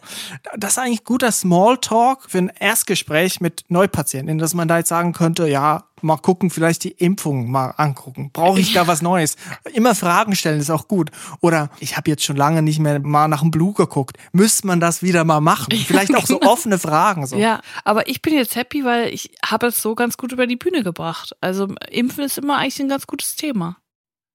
[0.56, 5.12] Das ist eigentlich guter Smalltalk für ein Erstgespräch mit Neupatienten, dass man da jetzt sagen
[5.12, 8.30] könnte, ja, mal gucken, vielleicht die Impfung mal angucken.
[8.32, 9.36] Brauche ich da was Neues?
[9.72, 11.10] Immer Fragen stellen ist auch gut.
[11.40, 14.16] Oder ich habe jetzt schon lange nicht mehr mal nach dem Blut geguckt.
[14.32, 15.74] Müsste man das wieder mal machen?
[15.74, 17.26] Vielleicht auch so offene Fragen.
[17.26, 17.36] So.
[17.36, 20.56] Ja, aber ich bin jetzt happy, weil ich habe es so ganz gut über die
[20.56, 21.36] Bühne gebracht.
[21.40, 23.76] Also Impfen ist immer eigentlich ein ganz gutes Thema.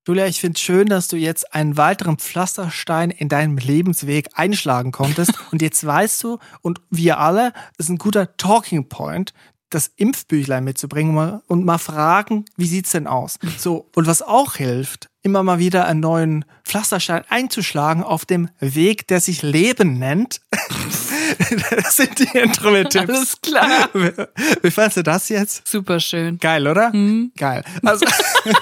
[0.05, 5.31] Julia, ich finde schön, dass du jetzt einen weiteren Pflasterstein in deinem Lebensweg einschlagen konntest.
[5.51, 9.33] und jetzt weißt du, und wir alle, es ist ein guter Talking Point,
[9.69, 13.39] das Impfbüchlein mitzubringen und mal fragen, wie sieht's denn aus?
[13.57, 19.07] So, und was auch hilft, immer mal wieder einen neuen Pflasterstein einzuschlagen auf dem Weg,
[19.07, 20.41] der sich Leben nennt.
[21.71, 23.09] das sind die Intro-Tipps.
[23.09, 23.89] Alles klar.
[24.61, 25.65] Wie fandst du das jetzt?
[25.65, 26.39] Super schön.
[26.39, 26.91] Geil, oder?
[27.37, 27.63] Geil.
[27.83, 28.05] Also,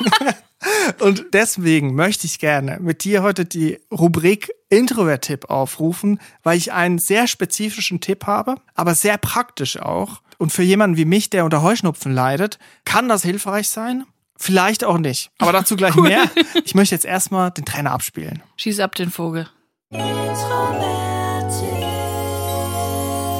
[0.99, 6.99] und deswegen möchte ich gerne mit dir heute die Rubrik Introvert-Tipp aufrufen, weil ich einen
[6.99, 10.21] sehr spezifischen Tipp habe, aber sehr praktisch auch.
[10.37, 14.05] Und für jemanden wie mich, der unter Heuschnupfen leidet, kann das hilfreich sein.
[14.37, 15.29] Vielleicht auch nicht.
[15.37, 16.23] Aber dazu gleich mehr.
[16.63, 18.41] Ich möchte jetzt erstmal den Trainer abspielen.
[18.57, 19.47] Schieß ab den Vogel.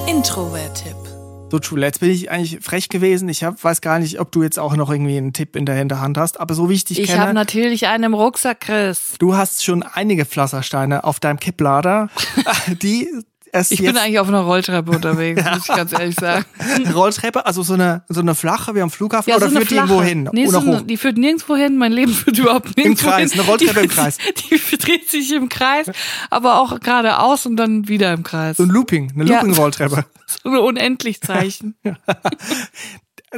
[0.08, 1.11] Introvert-Tipp.
[1.52, 3.28] So, Schule, jetzt bin ich eigentlich frech gewesen.
[3.28, 5.76] Ich hab, weiß gar nicht, ob du jetzt auch noch irgendwie einen Tipp in der
[5.76, 6.40] Hinterhand hast.
[6.40, 9.16] Aber so wie ich dich Ich kenne, habe natürlich einen im Rucksack, Chris.
[9.20, 12.10] Du hast schon einige Pflastersteine auf deinem Kipplader,
[12.82, 13.10] die
[13.52, 16.46] erst Ich jetzt bin eigentlich auf einer Rolltreppe unterwegs, muss ich ganz ehrlich sagen.
[16.94, 20.02] Rolltreppe, also so eine so eine flache wie am Flughafen oder so führt die irgendwo
[20.02, 21.78] hin Nee, so eine, die führt nirgendwo hin.
[21.78, 23.40] Mein Leben führt überhaupt nirgendwo Kreis, hin.
[23.40, 24.18] eine Rolltreppe die, im Kreis.
[24.52, 25.92] Die dreht sich im Kreis,
[26.30, 28.58] aber auch geradeaus und dann wieder im Kreis.
[28.58, 29.36] So ein Looping, eine Ja.
[29.42, 30.06] Looping-Rolltreppe.
[30.44, 31.76] So ein Unendlich-Zeichen.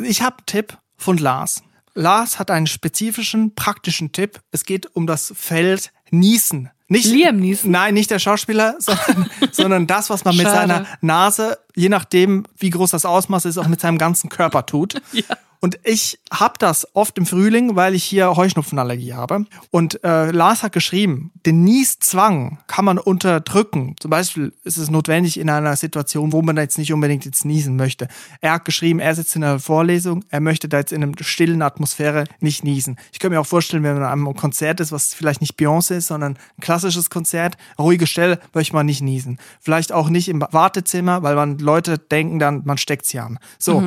[0.03, 1.63] ich habe einen Tipp von Lars.
[1.95, 4.39] Lars hat einen spezifischen, praktischen Tipp.
[4.51, 6.69] Es geht um das Feld Niesen.
[6.87, 7.71] Nicht, Liam Neeson?
[7.71, 10.55] Nein, nicht der Schauspieler, sondern, sondern das, was man mit Schade.
[10.59, 15.01] seiner Nase, je nachdem, wie groß das Ausmaß ist, auch mit seinem ganzen Körper tut.
[15.13, 15.37] Ja.
[15.63, 19.45] Und ich habe das oft im Frühling, weil ich hier Heuschnupfenallergie habe.
[19.71, 23.95] Und äh, Lars hat geschrieben, den Nieszwang kann man unterdrücken.
[23.97, 27.77] Zum Beispiel ist es notwendig in einer Situation, wo man jetzt nicht unbedingt jetzt niesen
[27.77, 28.09] möchte.
[28.41, 31.61] Er hat geschrieben, er sitzt in einer Vorlesung, er möchte da jetzt in einer stillen
[31.61, 32.97] Atmosphäre nicht niesen.
[33.13, 35.95] Ich könnte mir auch vorstellen, wenn man an einem Konzert ist, was vielleicht nicht Beyoncé
[35.95, 39.37] ist, sondern ein klassisches Konzert, ruhige Stelle, möchte man nicht niesen.
[39.59, 43.37] Vielleicht auch nicht im Wartezimmer, weil man Leute denken dann, man steckt sie an.
[43.59, 43.83] So.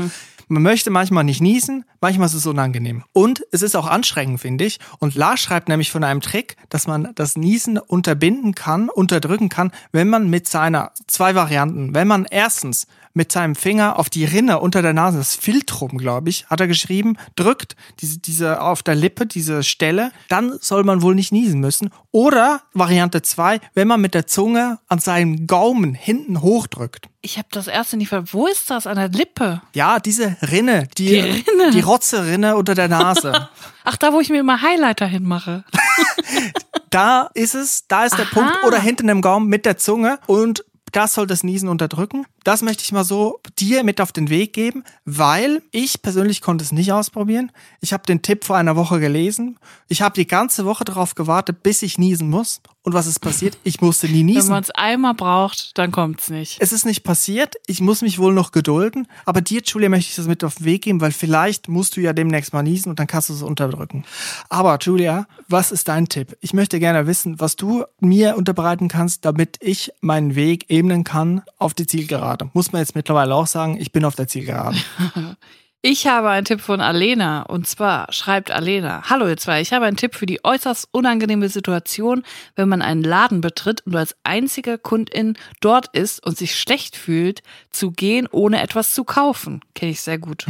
[0.49, 3.03] Man möchte manchmal nicht niesen, manchmal ist es unangenehm.
[3.12, 4.79] Und es ist auch anstrengend, finde ich.
[5.01, 9.72] Und Lars schreibt nämlich von einem Trick, dass man das Niesen unterbinden kann, unterdrücken kann,
[9.90, 14.61] wenn man mit seiner, zwei Varianten, wenn man erstens mit seinem Finger auf die Rinne
[14.61, 18.94] unter der Nase, das Filtrum, glaube ich, hat er geschrieben, drückt, diese, diese auf der
[18.94, 21.90] Lippe, diese Stelle, dann soll man wohl nicht niesen müssen.
[22.12, 27.09] Oder Variante zwei, wenn man mit der Zunge an seinem Gaumen hinten hochdrückt.
[27.22, 28.24] Ich habe das erste nicht ver...
[28.33, 28.87] Wo ist das?
[28.87, 29.62] An der Lippe?
[29.72, 31.70] Ja, diese Rinne, die, Die Rinne?
[31.72, 33.48] die Rotze-Rinne unter der Nase.
[33.85, 35.64] Ach, da, wo ich mir immer Highlighter hinmache.
[36.90, 38.35] da ist es, da ist der Aha.
[38.35, 42.26] Punkt oder hinten im Gaumen mit der Zunge und das soll das Niesen unterdrücken.
[42.47, 46.63] Das möchte ich mal so dir mit auf den Weg geben, weil ich persönlich konnte
[46.63, 47.51] es nicht ausprobieren.
[47.81, 49.59] Ich habe den Tipp vor einer Woche gelesen.
[49.89, 52.61] Ich habe die ganze Woche darauf gewartet, bis ich niesen muss.
[52.87, 53.59] Und was ist passiert?
[53.65, 54.51] Ich musste nie Wenn niesen.
[54.51, 56.59] man es einmal braucht, dann kommt's nicht.
[56.61, 57.57] Es ist nicht passiert.
[57.67, 59.09] Ich muss mich wohl noch gedulden.
[59.25, 62.01] Aber dir, Julia, möchte ich das mit auf den Weg geben, weil vielleicht musst du
[62.01, 64.05] ja demnächst mal niesen und dann kannst du es unterdrücken.
[64.51, 66.37] Aber Julia, was ist dein Tipp?
[66.41, 71.43] Ich möchte gerne wissen, was du mir unterbreiten kannst, damit ich meinen Weg ebnen kann
[71.59, 72.36] auf die Zielgerade.
[72.53, 74.77] Muss man jetzt mittlerweile auch sagen, ich bin auf der Zielgerade.
[75.88, 79.87] Ich habe einen Tipp von Alena und zwar schreibt Alena: Hallo ihr zwei, ich habe
[79.87, 82.25] einen Tipp für die äußerst unangenehme Situation,
[82.57, 87.40] wenn man einen Laden betritt und als einzige Kundin dort ist und sich schlecht fühlt,
[87.70, 89.61] zu gehen, ohne etwas zu kaufen.
[89.77, 90.46] Kenne ich sehr gut.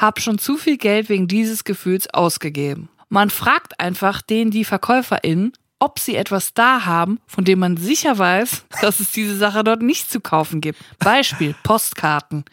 [0.00, 2.88] Hab schon zu viel Geld wegen dieses Gefühls ausgegeben.
[3.08, 5.52] Man fragt einfach den die Verkäuferin,
[5.84, 9.82] ob sie etwas da haben, von dem man sicher weiß, dass es diese Sache dort
[9.82, 10.78] nicht zu kaufen gibt.
[10.98, 12.44] Beispiel Postkarten.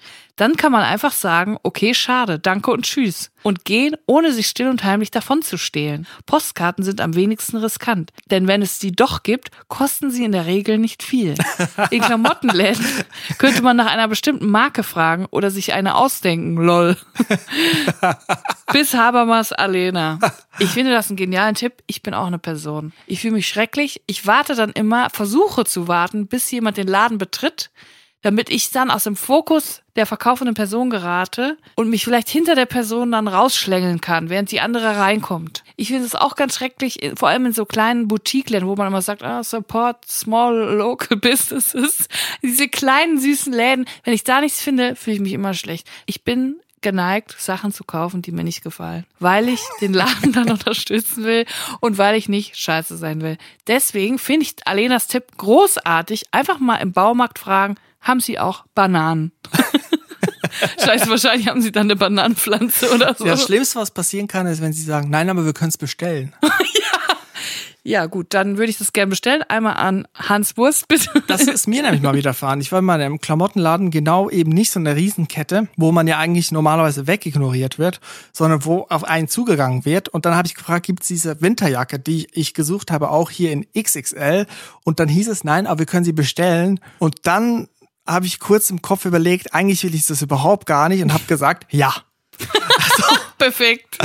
[0.41, 3.29] Dann kann man einfach sagen, okay, schade, danke und tschüss.
[3.43, 6.07] Und gehen, ohne sich still und heimlich davon zu stehlen.
[6.25, 8.11] Postkarten sind am wenigsten riskant.
[8.31, 11.35] Denn wenn es sie doch gibt, kosten sie in der Regel nicht viel.
[11.91, 12.83] In Klamottenläden
[13.37, 16.97] könnte man nach einer bestimmten Marke fragen oder sich eine ausdenken, lol.
[18.73, 20.17] Bis Habermas Alena.
[20.57, 21.83] Ich finde das einen genialen Tipp.
[21.85, 22.93] Ich bin auch eine Person.
[23.05, 24.01] Ich fühle mich schrecklich.
[24.07, 27.69] Ich warte dann immer, versuche zu warten, bis jemand den Laden betritt,
[28.21, 32.65] damit ich dann aus dem Fokus der verkaufenden Person gerate und mich vielleicht hinter der
[32.65, 35.63] Person dann rausschlängeln kann, während die andere reinkommt.
[35.75, 39.01] Ich finde es auch ganz schrecklich, vor allem in so kleinen Boutique-Läden, wo man immer
[39.01, 42.07] sagt, ah, support small local businesses.
[42.41, 45.87] Diese kleinen süßen Läden, wenn ich da nichts finde, fühle ich mich immer schlecht.
[46.05, 50.49] Ich bin geneigt, Sachen zu kaufen, die mir nicht gefallen, weil ich den Laden dann
[50.51, 51.45] unterstützen will
[51.79, 53.37] und weil ich nicht scheiße sein will.
[53.67, 56.25] Deswegen finde ich Alenas Tipp großartig.
[56.31, 59.31] Einfach mal im Baumarkt fragen, haben Sie auch Bananen?
[60.83, 63.25] Scheiße, wahrscheinlich haben Sie dann eine Bananenpflanze oder so.
[63.25, 66.33] Das Schlimmste, was passieren kann, ist, wenn sie sagen, nein, aber wir können es bestellen.
[67.83, 69.41] Ja, gut, dann würde ich das gerne bestellen.
[69.47, 71.09] Einmal an Hans Wurst, bitte.
[71.25, 72.61] Das ist mir nämlich mal widerfahren.
[72.61, 76.19] Ich war mal in einem Klamottenladen, genau eben nicht so eine Riesenkette, wo man ja
[76.19, 77.99] eigentlich normalerweise wegignoriert wird,
[78.33, 80.09] sondern wo auf einen zugegangen wird.
[80.09, 83.51] Und dann habe ich gefragt, gibt es diese Winterjacke, die ich gesucht habe, auch hier
[83.51, 84.45] in XXL?
[84.83, 86.79] Und dann hieß es, nein, aber wir können sie bestellen.
[86.99, 87.67] Und dann
[88.07, 91.23] habe ich kurz im Kopf überlegt, eigentlich will ich das überhaupt gar nicht und habe
[91.25, 91.93] gesagt, ja.
[93.37, 93.97] Perfekt.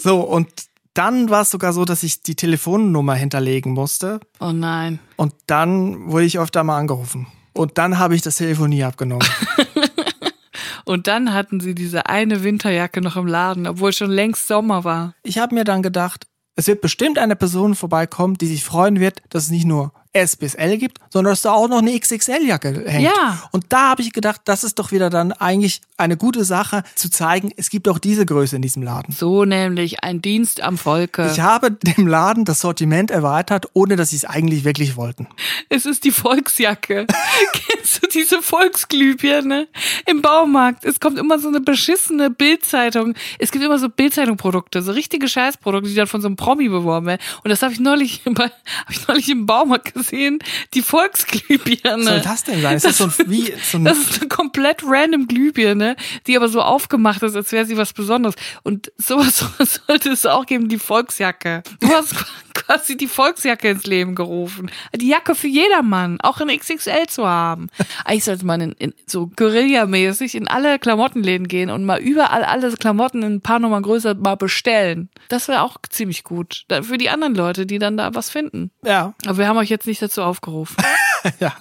[0.00, 0.48] So, und
[0.94, 4.20] dann war es sogar so, dass ich die Telefonnummer hinterlegen musste.
[4.40, 4.98] Oh nein.
[5.16, 7.26] Und dann wurde ich öfter mal angerufen.
[7.54, 9.26] Und dann habe ich das Telefon nie abgenommen.
[10.84, 15.14] Und dann hatten sie diese eine Winterjacke noch im Laden, obwohl schon längst Sommer war.
[15.22, 19.22] Ich habe mir dann gedacht, es wird bestimmt eine Person vorbeikommen, die sich freuen wird,
[19.30, 22.84] dass es nicht nur S bis L gibt, sondern dass da auch noch eine XXL-Jacke
[22.86, 23.04] hängt.
[23.04, 23.42] Ja.
[23.50, 27.10] Und da habe ich gedacht, das ist doch wieder dann eigentlich eine gute Sache, zu
[27.10, 29.14] zeigen, es gibt auch diese Größe in diesem Laden.
[29.14, 31.30] So nämlich ein Dienst am Volke.
[31.32, 35.28] Ich habe dem Laden das Sortiment erweitert, ohne dass sie es eigentlich wirklich wollten.
[35.68, 37.06] Es ist die Volksjacke.
[37.52, 39.68] Kennst du diese Volksglühbirne
[40.06, 40.84] im Baumarkt?
[40.84, 43.14] Es kommt immer so eine beschissene Bildzeitung.
[43.38, 47.06] Es gibt immer so Bildzeitung-Produkte, so richtige Scheißprodukte, die dann von so einem Promi beworben
[47.06, 47.20] werden.
[47.44, 50.01] Und das habe ich neulich, bei, hab ich neulich im Baumarkt gesehen.
[50.02, 50.38] Gesehen
[50.74, 52.04] die Volksglühbirne.
[52.04, 52.76] Was soll das denn sein?
[52.76, 56.36] Ist das, das so ein, wie, so ein das ist eine komplett random Glühbirne, die
[56.36, 58.34] aber so aufgemacht ist, als wäre sie was Besonderes.
[58.62, 59.44] Und sowas
[59.86, 61.62] sollte es auch geben, die Volksjacke.
[61.80, 62.14] Du hast
[62.72, 64.70] quasi die Volksjacke ins Leben gerufen.
[64.94, 67.68] Die Jacke für jedermann, auch in XXL zu haben.
[68.04, 72.72] Eigentlich sollte man in, in so Guerilla-mäßig in alle Klamottenläden gehen und mal überall alle
[72.72, 75.10] Klamotten in ein paar Nummern größer mal bestellen.
[75.28, 76.64] Das wäre auch ziemlich gut.
[76.82, 78.70] Für die anderen Leute, die dann da was finden.
[78.84, 79.14] Ja.
[79.26, 80.76] Aber wir haben euch jetzt nicht dazu aufgerufen.
[81.40, 81.52] ja.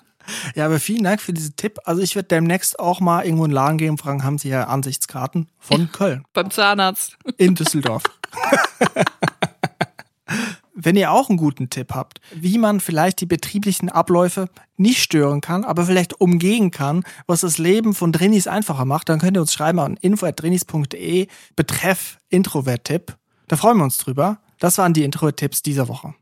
[0.56, 1.80] Ja, aber vielen Dank für diesen Tipp.
[1.84, 4.50] Also ich werde demnächst auch mal irgendwo in den Laden gehen und fragen, haben Sie
[4.50, 6.24] ja Ansichtskarten von Köln?
[6.32, 7.18] Beim Zahnarzt.
[7.38, 8.04] In Düsseldorf.
[10.84, 15.40] Wenn ihr auch einen guten Tipp habt, wie man vielleicht die betrieblichen Abläufe nicht stören
[15.40, 19.42] kann, aber vielleicht umgehen kann, was das Leben von Drinis einfacher macht, dann könnt ihr
[19.42, 23.16] uns schreiben an info.drinis.de betreff Introvert-Tipp.
[23.48, 24.40] Da freuen wir uns drüber.
[24.60, 26.16] Das waren die Introvert-Tipps dieser Woche.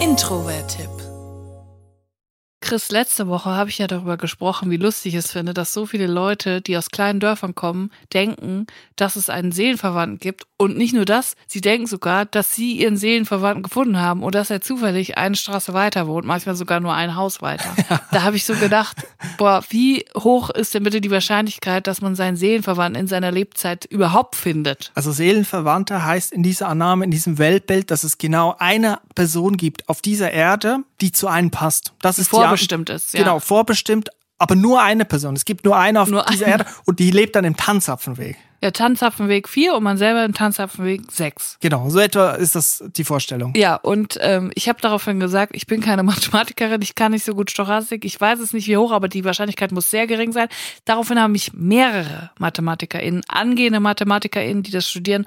[0.00, 1.01] Introvert-Tipp.
[2.72, 5.84] Chris, letzte Woche habe ich ja darüber gesprochen, wie lustig ich es finde, dass so
[5.84, 10.44] viele Leute, die aus kleinen Dörfern kommen, denken, dass es einen Seelenverwandten gibt.
[10.56, 14.48] Und nicht nur das, sie denken sogar, dass sie ihren Seelenverwandten gefunden haben und dass
[14.48, 17.68] er zufällig eine Straße weiter wohnt, manchmal sogar nur ein Haus weiter.
[18.10, 18.96] Da habe ich so gedacht,
[19.38, 23.86] boah, wie hoch ist denn bitte die Wahrscheinlichkeit, dass man seinen Seelenverwandten in seiner Lebzeit
[23.86, 24.92] überhaupt findet?
[24.94, 29.88] Also Seelenverwandter heißt in dieser Annahme, in diesem Weltbild, dass es genau eine Person gibt
[29.88, 31.92] auf dieser Erde, die zu einem passt.
[32.00, 33.14] Das ist die vorbestimmt ist.
[33.14, 33.20] Ja.
[33.20, 35.36] Genau, vorbestimmt, aber nur eine Person.
[35.36, 36.52] Es gibt nur eine auf nur dieser eine.
[36.54, 38.36] Erde und die lebt dann im Tanzapfenweg.
[38.62, 41.58] Ja, Tanzapfenweg 4 und man selber im Tanzapfenweg 6.
[41.60, 43.54] Genau, so etwa ist das die Vorstellung.
[43.56, 47.34] Ja, und ähm, ich habe daraufhin gesagt, ich bin keine Mathematikerin, ich kann nicht so
[47.34, 50.46] gut Stochastik, ich weiß es nicht wie hoch, aber die Wahrscheinlichkeit muss sehr gering sein.
[50.84, 55.26] Daraufhin haben mich mehrere MathematikerInnen, angehende MathematikerInnen, die das studieren,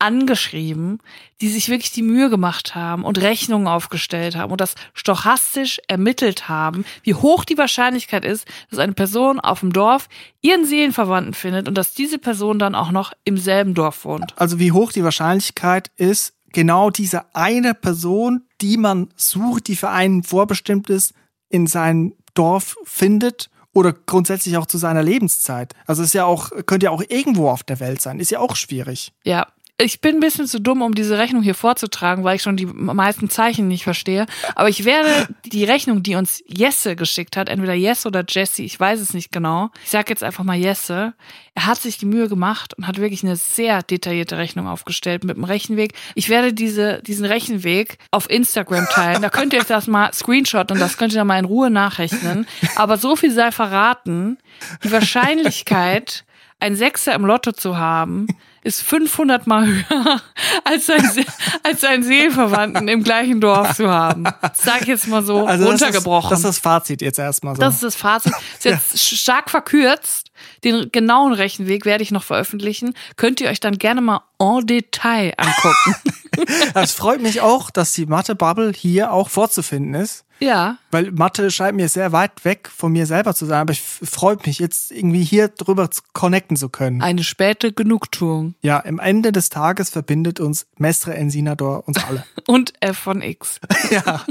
[0.00, 0.98] angeschrieben,
[1.40, 6.48] die sich wirklich die Mühe gemacht haben und Rechnungen aufgestellt haben und das stochastisch ermittelt
[6.48, 10.08] haben, wie hoch die Wahrscheinlichkeit ist, dass eine Person auf dem Dorf
[10.40, 14.34] ihren Seelenverwandten findet und dass diese Person dann auch noch im selben Dorf wohnt.
[14.36, 19.90] Also wie hoch die Wahrscheinlichkeit ist, genau diese eine Person, die man sucht, die für
[19.90, 21.14] einen vorbestimmt ist,
[21.48, 25.74] in sein Dorf findet oder grundsätzlich auch zu seiner Lebenszeit.
[25.86, 28.56] Also ist ja auch, könnte ja auch irgendwo auf der Welt sein, ist ja auch
[28.56, 29.12] schwierig.
[29.24, 29.46] Ja,
[29.80, 32.66] ich bin ein bisschen zu dumm, um diese Rechnung hier vorzutragen, weil ich schon die
[32.66, 34.26] meisten Zeichen nicht verstehe.
[34.54, 38.78] Aber ich werde die Rechnung, die uns Jesse geschickt hat, entweder Jesse oder Jesse, ich
[38.78, 39.70] weiß es nicht genau.
[39.84, 41.14] Ich sage jetzt einfach mal Jesse.
[41.54, 45.36] Er hat sich die Mühe gemacht und hat wirklich eine sehr detaillierte Rechnung aufgestellt mit
[45.36, 45.94] dem Rechenweg.
[46.14, 49.22] Ich werde diese, diesen Rechenweg auf Instagram teilen.
[49.22, 52.46] Da könnt ihr das mal screenshotten und das könnt ihr dann mal in Ruhe nachrechnen.
[52.76, 54.38] Aber so viel sei verraten.
[54.84, 56.24] Die Wahrscheinlichkeit,
[56.60, 58.26] ein Sechser im Lotto zu haben,
[58.62, 60.20] ist 500 mal höher
[60.64, 61.26] als ein,
[61.62, 64.24] als ein Seelenverwandten im gleichen Dorf zu haben.
[64.24, 66.30] Das sag ich jetzt mal so also runtergebrochen.
[66.30, 67.60] Das ist, das ist das Fazit jetzt erstmal so.
[67.60, 68.32] Das ist das Fazit.
[68.58, 69.16] Ist jetzt ja.
[69.16, 70.30] stark verkürzt.
[70.64, 72.94] Den genauen Rechenweg werde ich noch veröffentlichen.
[73.16, 75.94] Könnt ihr euch dann gerne mal en Detail angucken.
[76.74, 80.24] Es freut mich auch, dass die Mathe-Bubble hier auch vorzufinden ist.
[80.38, 80.78] Ja.
[80.90, 84.38] Weil Mathe scheint mir sehr weit weg von mir selber zu sein, aber ich freue
[84.46, 87.02] mich jetzt irgendwie hier drüber connecten zu können.
[87.02, 88.54] Eine späte Genugtuung.
[88.62, 92.24] Ja, im Ende des Tages verbindet uns Mestre Ensinador uns alle.
[92.46, 93.60] Und F von X.
[93.90, 94.24] ja.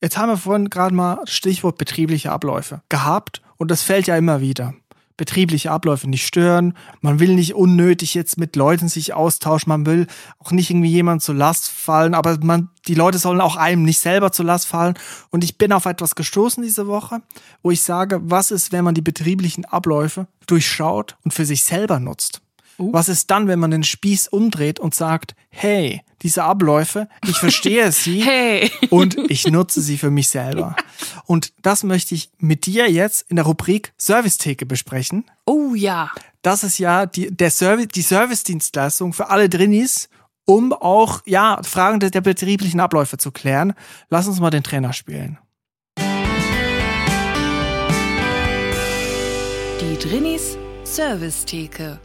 [0.00, 4.40] Jetzt haben wir vorhin gerade mal Stichwort betriebliche Abläufe gehabt und das fällt ja immer
[4.40, 4.74] wieder
[5.16, 6.74] betriebliche Abläufe nicht stören.
[7.00, 9.70] Man will nicht unnötig jetzt mit Leuten sich austauschen.
[9.70, 10.06] Man will
[10.38, 13.98] auch nicht irgendwie jemand zur Last fallen, aber man, die Leute sollen auch einem nicht
[13.98, 14.94] selber zur Last fallen.
[15.30, 17.22] Und ich bin auf etwas gestoßen diese Woche,
[17.62, 21.98] wo ich sage, was ist, wenn man die betrieblichen Abläufe durchschaut und für sich selber
[21.98, 22.42] nutzt?
[22.78, 22.92] Uh.
[22.92, 27.92] Was ist dann, wenn man den Spieß umdreht und sagt, hey, diese Abläufe, ich verstehe
[27.92, 28.70] sie hey.
[28.90, 30.76] und ich nutze sie für mich selber.
[31.24, 35.24] Und das möchte ich mit dir jetzt in der Rubrik Servicetheke besprechen.
[35.44, 36.10] Oh ja.
[36.42, 40.08] Das ist ja die, der Service, die Servicedienstleistung für alle Drinis,
[40.44, 43.74] um auch, ja, Fragen der, der betrieblichen Abläufe zu klären.
[44.10, 45.38] Lass uns mal den Trainer spielen.
[49.80, 51.98] Die Drinis Servicetheke.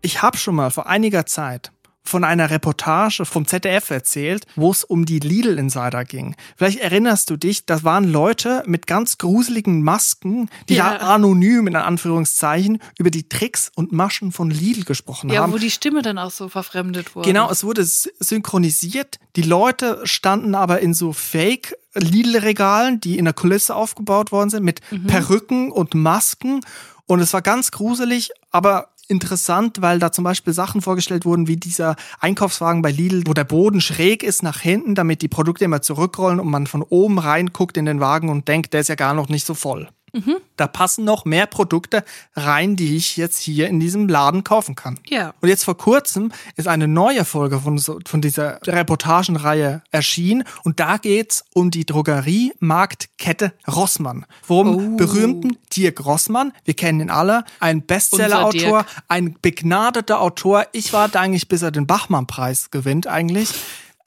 [0.00, 1.72] Ich habe schon mal vor einiger Zeit
[2.08, 6.34] von einer Reportage vom ZDF erzählt, wo es um die Lidl Insider ging.
[6.56, 10.96] Vielleicht erinnerst du dich, das waren Leute mit ganz gruseligen Masken, die ja.
[10.96, 15.50] da anonym in Anführungszeichen über die Tricks und Maschen von Lidl gesprochen ja, haben.
[15.50, 17.28] Ja, wo die Stimme dann auch so verfremdet wurde.
[17.28, 19.18] Genau, es wurde synchronisiert.
[19.36, 24.64] Die Leute standen aber in so Fake Lidl-Regalen, die in der Kulisse aufgebaut worden sind,
[24.64, 25.06] mit mhm.
[25.06, 26.60] Perücken und Masken.
[27.06, 31.56] Und es war ganz gruselig, aber interessant, weil da zum Beispiel Sachen vorgestellt wurden, wie
[31.56, 35.82] dieser Einkaufswagen bei Lidl, wo der Boden schräg ist nach hinten, damit die Produkte immer
[35.82, 39.14] zurückrollen und man von oben reinguckt in den Wagen und denkt, der ist ja gar
[39.14, 39.88] noch nicht so voll.
[40.12, 40.36] Mhm.
[40.56, 44.98] Da passen noch mehr Produkte rein, die ich jetzt hier in diesem Laden kaufen kann.
[45.08, 45.34] Ja.
[45.40, 50.80] Und jetzt vor kurzem ist eine neue Folge von, so, von dieser Reportagenreihe erschienen und
[50.80, 54.26] da geht's um die Drogeriemarktkette Rossmann.
[54.42, 54.96] Vom oh.
[54.96, 60.66] berühmten Dirk Rossmann, wir kennen ihn alle, ein Bestsellerautor, ein begnadeter Autor.
[60.72, 63.50] Ich warte eigentlich, bis er den Bachmann-Preis gewinnt eigentlich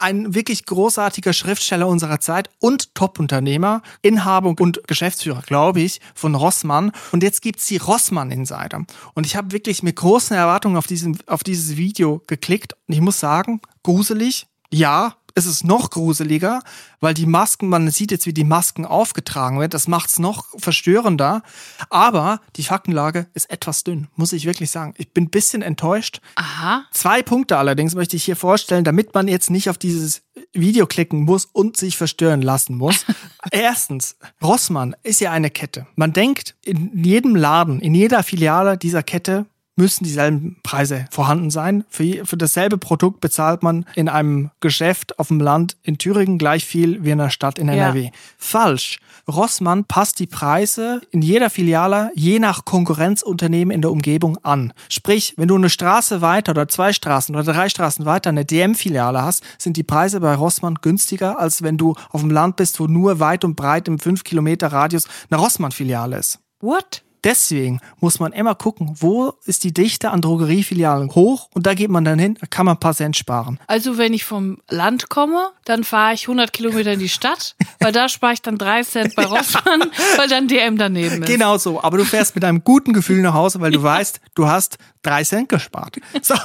[0.01, 6.91] ein wirklich großartiger Schriftsteller unserer Zeit und Top-Unternehmer, Inhaber und Geschäftsführer, glaube ich, von Rossmann.
[7.11, 8.85] Und jetzt gibt's die Rossmann Insider.
[9.13, 12.73] Und ich habe wirklich mit großen Erwartungen auf, diesen, auf dieses Video geklickt.
[12.87, 16.61] Und ich muss sagen, gruselig, ja, es ist noch gruseliger,
[16.99, 19.71] weil die Masken, man sieht jetzt, wie die Masken aufgetragen werden.
[19.71, 21.43] Das macht's noch verstörender.
[21.89, 24.93] Aber die Faktenlage ist etwas dünn, muss ich wirklich sagen.
[24.97, 26.21] Ich bin ein bisschen enttäuscht.
[26.35, 26.85] Aha.
[26.91, 30.21] Zwei Punkte allerdings möchte ich hier vorstellen, damit man jetzt nicht auf dieses
[30.53, 33.05] Video klicken muss und sich verstören lassen muss.
[33.51, 35.87] Erstens, Rossmann ist ja eine Kette.
[35.95, 41.85] Man denkt, in jedem Laden, in jeder Filiale dieser Kette müssen dieselben Preise vorhanden sein.
[41.89, 46.65] Für, für dasselbe Produkt bezahlt man in einem Geschäft auf dem Land in Thüringen gleich
[46.65, 48.05] viel wie in der Stadt in NRW.
[48.05, 48.11] Ja.
[48.37, 48.99] Falsch.
[49.27, 54.73] Rossmann passt die Preise in jeder Filiale je nach Konkurrenzunternehmen in der Umgebung an.
[54.89, 59.21] Sprich, wenn du eine Straße weiter oder zwei Straßen oder drei Straßen weiter eine DM-Filiale
[59.21, 62.87] hast, sind die Preise bei Rossmann günstiger, als wenn du auf dem Land bist, wo
[62.87, 66.39] nur weit und breit im 5 Kilometer Radius eine Rossmann-Filiale ist.
[66.59, 67.03] What?
[67.23, 71.91] Deswegen muss man immer gucken, wo ist die Dichte an Drogeriefilialen hoch und da geht
[71.91, 73.59] man dann hin, da kann man ein paar Cent sparen.
[73.67, 77.91] Also wenn ich vom Land komme, dann fahre ich 100 Kilometer in die Stadt, weil
[77.91, 81.27] da spare ich dann 3 Cent bei Rossmann, weil dann DM daneben ist.
[81.27, 83.85] Genau so, aber du fährst mit einem guten Gefühl nach Hause, weil du ja.
[83.85, 85.97] weißt, du hast 3 Cent gespart.
[86.21, 86.35] So.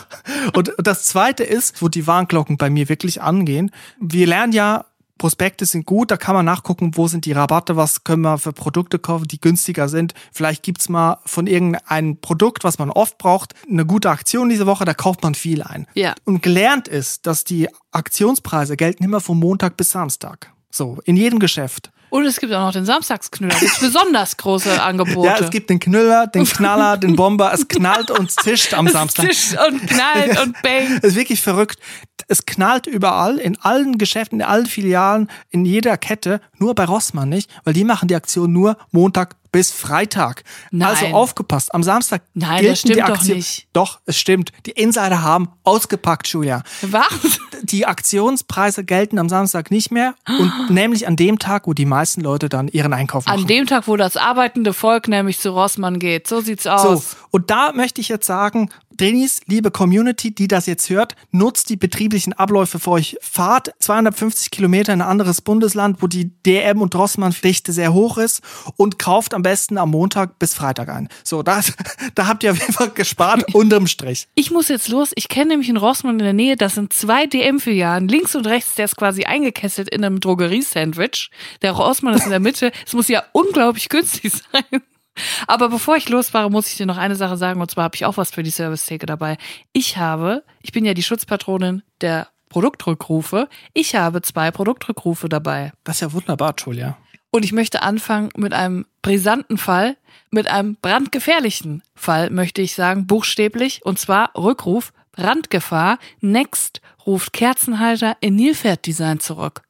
[0.54, 3.70] Und das zweite ist, wo die Warnglocken bei mir wirklich angehen.
[4.00, 4.84] Wir lernen ja
[5.18, 8.52] Prospekte sind gut, da kann man nachgucken, wo sind die Rabatte, was können wir für
[8.52, 10.14] Produkte kaufen, die günstiger sind.
[10.32, 14.84] Vielleicht gibt's mal von irgendeinem Produkt, was man oft braucht, eine gute Aktion diese Woche,
[14.84, 15.86] da kauft man viel ein.
[15.94, 16.14] Ja.
[16.24, 20.52] Und gelernt ist, dass die Aktionspreise gelten immer von Montag bis Samstag.
[20.70, 21.90] So, in jedem Geschäft.
[22.10, 23.54] Und es gibt auch noch den Samstagsknüller.
[23.54, 25.28] Das ist besonders große Angebote.
[25.28, 27.52] Ja, es gibt den Knüller, den Knaller, den Bomber.
[27.52, 29.28] Es knallt und zischt am Samstag.
[29.28, 30.98] Es zischt und knallt und bang.
[31.02, 31.78] Es ist wirklich verrückt.
[32.28, 36.40] Es knallt überall, in allen Geschäften, in allen Filialen, in jeder Kette.
[36.58, 40.44] Nur bei Rossmann nicht, weil die machen die Aktion nur Montag bis Freitag.
[40.70, 40.88] Nein.
[40.88, 41.74] Also aufgepasst.
[41.74, 43.28] Am Samstag Nein, das stimmt die Aktion.
[43.28, 43.68] doch nicht.
[43.72, 44.52] Doch, es stimmt.
[44.66, 46.62] Die Insider haben ausgepackt, Julia.
[46.82, 47.40] Was?
[47.62, 52.20] Die Aktionspreise gelten am Samstag nicht mehr und nämlich an dem Tag, wo die meisten
[52.20, 53.40] Leute dann ihren Einkauf machen.
[53.40, 56.26] An dem Tag, wo das arbeitende Volk nämlich zu Rossmann geht.
[56.28, 57.12] So sieht's aus.
[57.12, 61.68] So, und da möchte ich jetzt sagen, Denis, liebe Community, die das jetzt hört, nutzt
[61.68, 63.16] die betrieblichen Abläufe für euch.
[63.20, 68.42] Fahrt 250 Kilometer in ein anderes Bundesland, wo die DM- und Rossmann-Dichte sehr hoch ist
[68.76, 71.08] und kauft am besten am Montag bis Freitag ein.
[71.24, 71.72] So, das,
[72.14, 74.28] da habt ihr auf jeden Fall gespart, unterm Strich.
[74.34, 75.10] Ich muss jetzt los.
[75.14, 78.08] Ich kenne nämlich in Rossmann in der Nähe, das sind zwei DM-Filialen.
[78.08, 81.30] Links und rechts, der ist quasi eingekesselt in einem Drogerie-Sandwich.
[81.62, 82.72] Der Rossmann ist in der Mitte.
[82.86, 84.82] Es muss ja unglaublich günstig sein.
[85.46, 88.04] Aber bevor ich losfahre, muss ich dir noch eine Sache sagen, und zwar habe ich
[88.04, 89.36] auch was für die Servicetheke dabei.
[89.72, 95.72] Ich habe, ich bin ja die Schutzpatronin der Produktrückrufe, ich habe zwei Produktrückrufe dabei.
[95.84, 96.96] Das ist ja wunderbar, Julia.
[97.30, 99.96] Und ich möchte anfangen mit einem brisanten Fall,
[100.30, 108.16] mit einem brandgefährlichen Fall, möchte ich sagen, buchstäblich, und zwar Rückruf, Brandgefahr, Next ruft Kerzenhalter
[108.20, 109.62] in Nilpferd-Design zurück.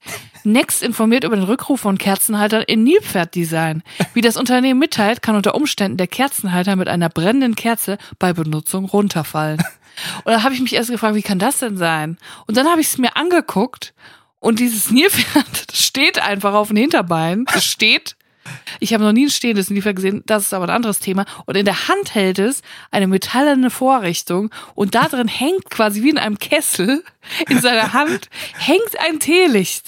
[0.46, 3.82] Next informiert über den Rückruf von Kerzenhaltern in Nilpferd-Design.
[4.14, 8.84] Wie das Unternehmen mitteilt, kann unter Umständen der Kerzenhalter mit einer brennenden Kerze bei Benutzung
[8.84, 9.62] runterfallen.
[10.24, 12.16] Und da habe ich mich erst gefragt, wie kann das denn sein?
[12.46, 13.92] Und dann habe ich es mir angeguckt
[14.38, 17.46] und dieses Nilpferd steht einfach auf den Hinterbeinen.
[17.52, 18.16] Es steht
[18.80, 21.24] ich habe noch nie ein stehendes Liefer gesehen, das ist aber ein anderes Thema.
[21.46, 26.10] Und in der Hand hält es eine metallene Vorrichtung und da drin hängt quasi wie
[26.10, 27.02] in einem Kessel
[27.48, 29.86] in seiner Hand hängt ein Teelicht.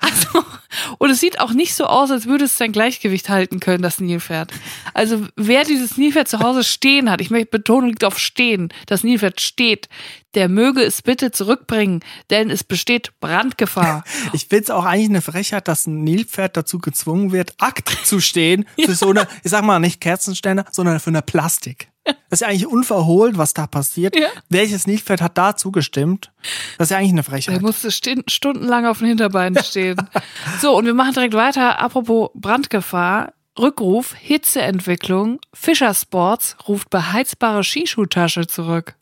[0.00, 0.25] Also,
[0.98, 4.00] und es sieht auch nicht so aus, als würde es sein Gleichgewicht halten können, das
[4.00, 4.52] Nilpferd.
[4.94, 9.04] Also, wer dieses Nilpferd zu Hause stehen hat, ich möchte betonen, liegt auf stehen, das
[9.04, 9.88] Nilpferd steht,
[10.34, 14.04] der möge es bitte zurückbringen, denn es besteht Brandgefahr.
[14.32, 18.20] Ich finde es auch eigentlich eine Frechheit, dass ein Nilpferd dazu gezwungen wird, Akt zu
[18.20, 21.88] stehen für so eine, ich sag mal nicht Kerzenständer, sondern für eine Plastik.
[22.28, 24.16] Das ist ja eigentlich unverhohlt, was da passiert.
[24.18, 24.26] Ja.
[24.48, 26.32] Welches Nilpferd hat da zugestimmt?
[26.76, 27.54] Das ist ja eigentlich eine Frechheit.
[27.54, 29.96] Er musste stundenlang auf den Hinterbeinen stehen.
[30.60, 31.80] so, und wir machen direkt weiter.
[31.80, 33.32] Apropos Brandgefahr.
[33.58, 38.96] Rückruf, Hitzeentwicklung, Fischer Sports ruft beheizbare Skischuhtasche zurück.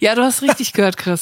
[0.00, 1.20] Ja, du hast richtig gehört, Chris.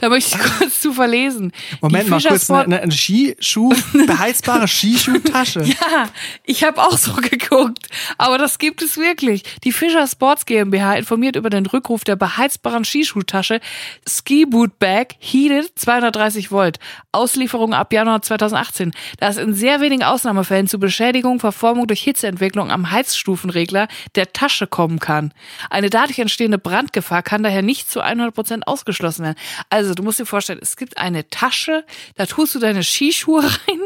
[0.00, 1.52] Da möchte ich kurz zu verlesen.
[1.80, 3.72] Moment mal, kurz eine, eine, Skischuh,
[4.06, 5.62] beheizbare Skischuhtasche.
[5.64, 6.08] ja,
[6.44, 9.42] ich habe auch so geguckt, aber das gibt es wirklich.
[9.64, 13.60] Die Fischer Sports GmbH informiert über den Rückruf der beheizbaren Skischuhtasche
[14.08, 16.78] Ski Boot Bag Heated 230 Volt.
[17.12, 18.92] Auslieferung ab Januar 2018.
[19.18, 24.66] Da es in sehr wenigen Ausnahmefällen zu Beschädigung, Verformung durch Hitzeentwicklung am Heizstufenregler der Tasche
[24.66, 25.32] kommen kann.
[25.70, 29.38] Eine dadurch entstehende Brandgefahr kann daher nicht zu 100 Prozent ausgeschlossen werden.
[29.70, 31.84] Also du musst dir vorstellen, es gibt eine Tasche,
[32.16, 33.80] da tust du deine Skischuhe rein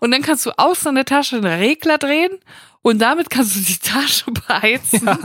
[0.00, 2.38] und dann kannst du aus der Tasche einen Regler drehen
[2.82, 5.06] und damit kannst du die Tasche beheizen.
[5.06, 5.18] Ja.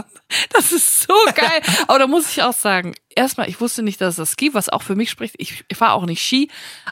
[0.51, 1.61] Das ist so geil.
[1.87, 4.69] Aber da muss ich auch sagen, erstmal, ich wusste nicht, dass es das gibt, was
[4.69, 5.35] auch für mich spricht.
[5.37, 6.49] Ich, ich fahre auch nicht Ski.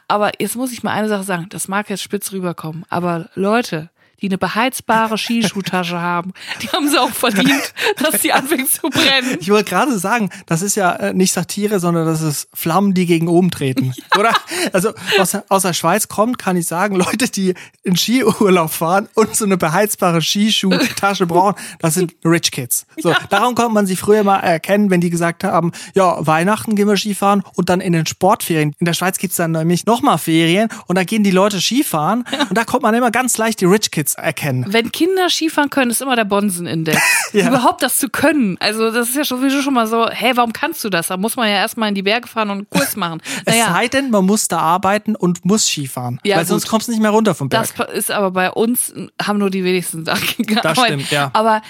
[0.08, 1.48] Aber jetzt muss ich mal eine Sache sagen.
[1.50, 2.84] Das mag jetzt spitz rüberkommen.
[2.88, 3.90] Aber Leute,
[4.20, 6.32] die eine beheizbare Skischuhtasche haben.
[6.62, 9.38] Die haben sie auch verdient, dass die anfängt zu brennen.
[9.40, 13.06] Ich wollte gerade sagen, das ist ja äh, nicht Satire, sondern das ist Flammen, die
[13.06, 13.92] gegen oben treten.
[14.14, 14.20] Ja.
[14.20, 14.32] Oder?
[14.72, 19.34] Also aus, aus der Schweiz kommt, kann ich sagen, Leute, die in Skiurlaub fahren und
[19.34, 22.86] so eine beheizbare Skischuhtasche brauchen, das sind Rich Kids.
[22.96, 23.18] So, ja.
[23.30, 26.96] darum konnte man sie früher mal erkennen, wenn die gesagt haben, ja, Weihnachten gehen wir
[26.96, 28.74] Skifahren und dann in den Sportferien.
[28.78, 32.56] In der Schweiz gibt's dann nämlich nochmal Ferien und da gehen die Leute Skifahren und
[32.56, 34.66] da kommt man immer ganz leicht die Rich Kids erkennen.
[34.68, 37.00] Wenn Kinder Skifahren können, ist immer der Bonsen-Index.
[37.32, 37.48] ja.
[37.48, 38.56] Überhaupt das zu können.
[38.60, 41.08] Also das ist ja sowieso schon mal so, hey, warum kannst du das?
[41.08, 43.22] Da muss man ja erstmal in die Berge fahren und einen Kurs machen.
[43.46, 43.64] Naja.
[43.64, 46.20] Es sei denn, man muss da arbeiten und muss Skifahren.
[46.24, 46.50] Ja, weil gut.
[46.50, 47.68] sonst kommst du nicht mehr runter vom Berg.
[47.76, 48.92] Das ist aber bei uns,
[49.22, 50.64] haben nur die wenigsten da gearbeitet.
[50.64, 51.30] Das stimmt, ja.
[51.32, 51.62] Aber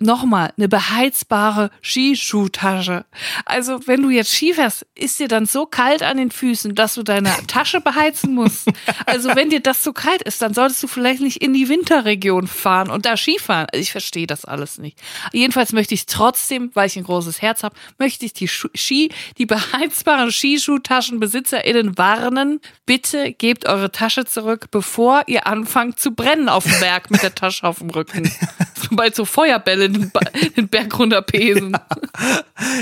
[0.00, 3.04] nochmal, eine beheizbare Skischuhtasche.
[3.44, 6.94] Also, wenn du jetzt Ski fährst, ist dir dann so kalt an den Füßen, dass
[6.94, 8.68] du deine Tasche beheizen musst.
[9.06, 12.46] Also, wenn dir das so kalt ist, dann solltest du vielleicht nicht in die Winterregion
[12.46, 13.66] fahren und da Skifahren.
[13.72, 14.98] Also, ich verstehe das alles nicht.
[15.32, 19.46] Jedenfalls möchte ich trotzdem, weil ich ein großes Herz habe, möchte ich die Ski, die
[19.46, 22.60] beheizbaren SkischuhtaschenbesitzerInnen warnen.
[22.86, 27.34] Bitte gebt eure Tasche zurück, bevor ihr anfangt zu brennen auf dem Berg mit der
[27.34, 28.30] Tasche auf dem Rücken.
[28.74, 30.12] Sobald so Feuerbälle den,
[30.56, 31.76] den Berg runterpesen.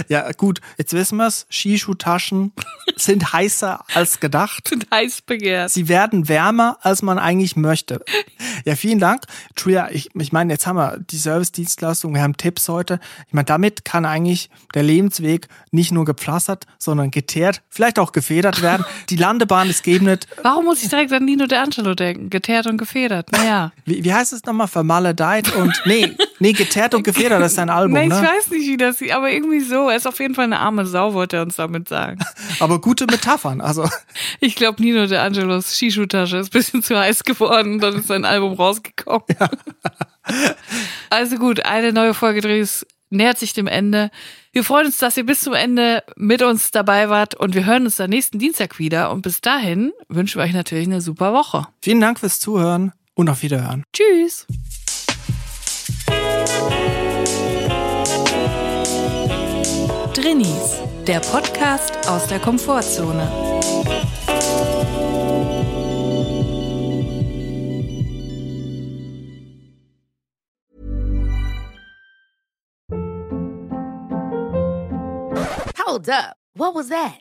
[0.08, 0.26] Ja.
[0.26, 1.46] ja, gut, jetzt wissen wir es.
[1.50, 2.52] Skischuhtaschen
[2.96, 4.68] sind heißer als gedacht.
[4.68, 5.70] Sind heiß begehrt.
[5.70, 8.04] Sie werden wärmer, als man eigentlich möchte.
[8.64, 9.22] Ja, vielen Dank.
[9.56, 12.98] Julia, ich, ich meine, jetzt haben wir die Service-Dienstleistung, wir haben Tipps heute.
[13.28, 18.62] Ich meine, damit kann eigentlich der Lebensweg nicht nur gepflastert, sondern geteert, vielleicht auch gefedert
[18.62, 18.84] werden.
[19.10, 20.26] Die Landebahn ist geebnet.
[20.42, 22.30] Warum muss ich direkt an Nino De Angelo denken?
[22.30, 23.30] Geteert und gefedert.
[23.32, 23.72] Naja.
[23.84, 24.68] Wie, wie heißt es nochmal?
[24.68, 28.22] Vermaledeit und, nee, nee, geteert und gefedert, das ist sein Album, nee, ich ne?
[28.22, 29.88] weiß nicht, wie das sieht, aber irgendwie so.
[29.88, 32.18] Er ist auf jeden Fall eine arme Sau, wollte er uns damit sagen.
[32.60, 33.88] aber gute Metaphern, also.
[34.40, 38.24] Ich glaube, Nino De Angelos Skischuhtasche ist ein bisschen zu heiß geworden, dann ist sein
[38.24, 39.24] Album rausgekommen.
[39.38, 39.48] Ja.
[41.10, 44.10] also gut, eine neue Folge Drehs nähert sich dem Ende.
[44.52, 47.84] Wir freuen uns, dass ihr bis zum Ende mit uns dabei wart und wir hören
[47.84, 49.10] uns dann nächsten Dienstag wieder.
[49.10, 51.66] Und bis dahin wünschen wir euch natürlich eine super Woche.
[51.80, 53.84] Vielen Dank fürs Zuhören und auf Wiederhören.
[53.92, 54.46] Tschüss.
[60.28, 63.26] Drinnies, der Podcast aus der Komfortzone.
[75.78, 76.36] Hold up.
[76.54, 77.20] What was that?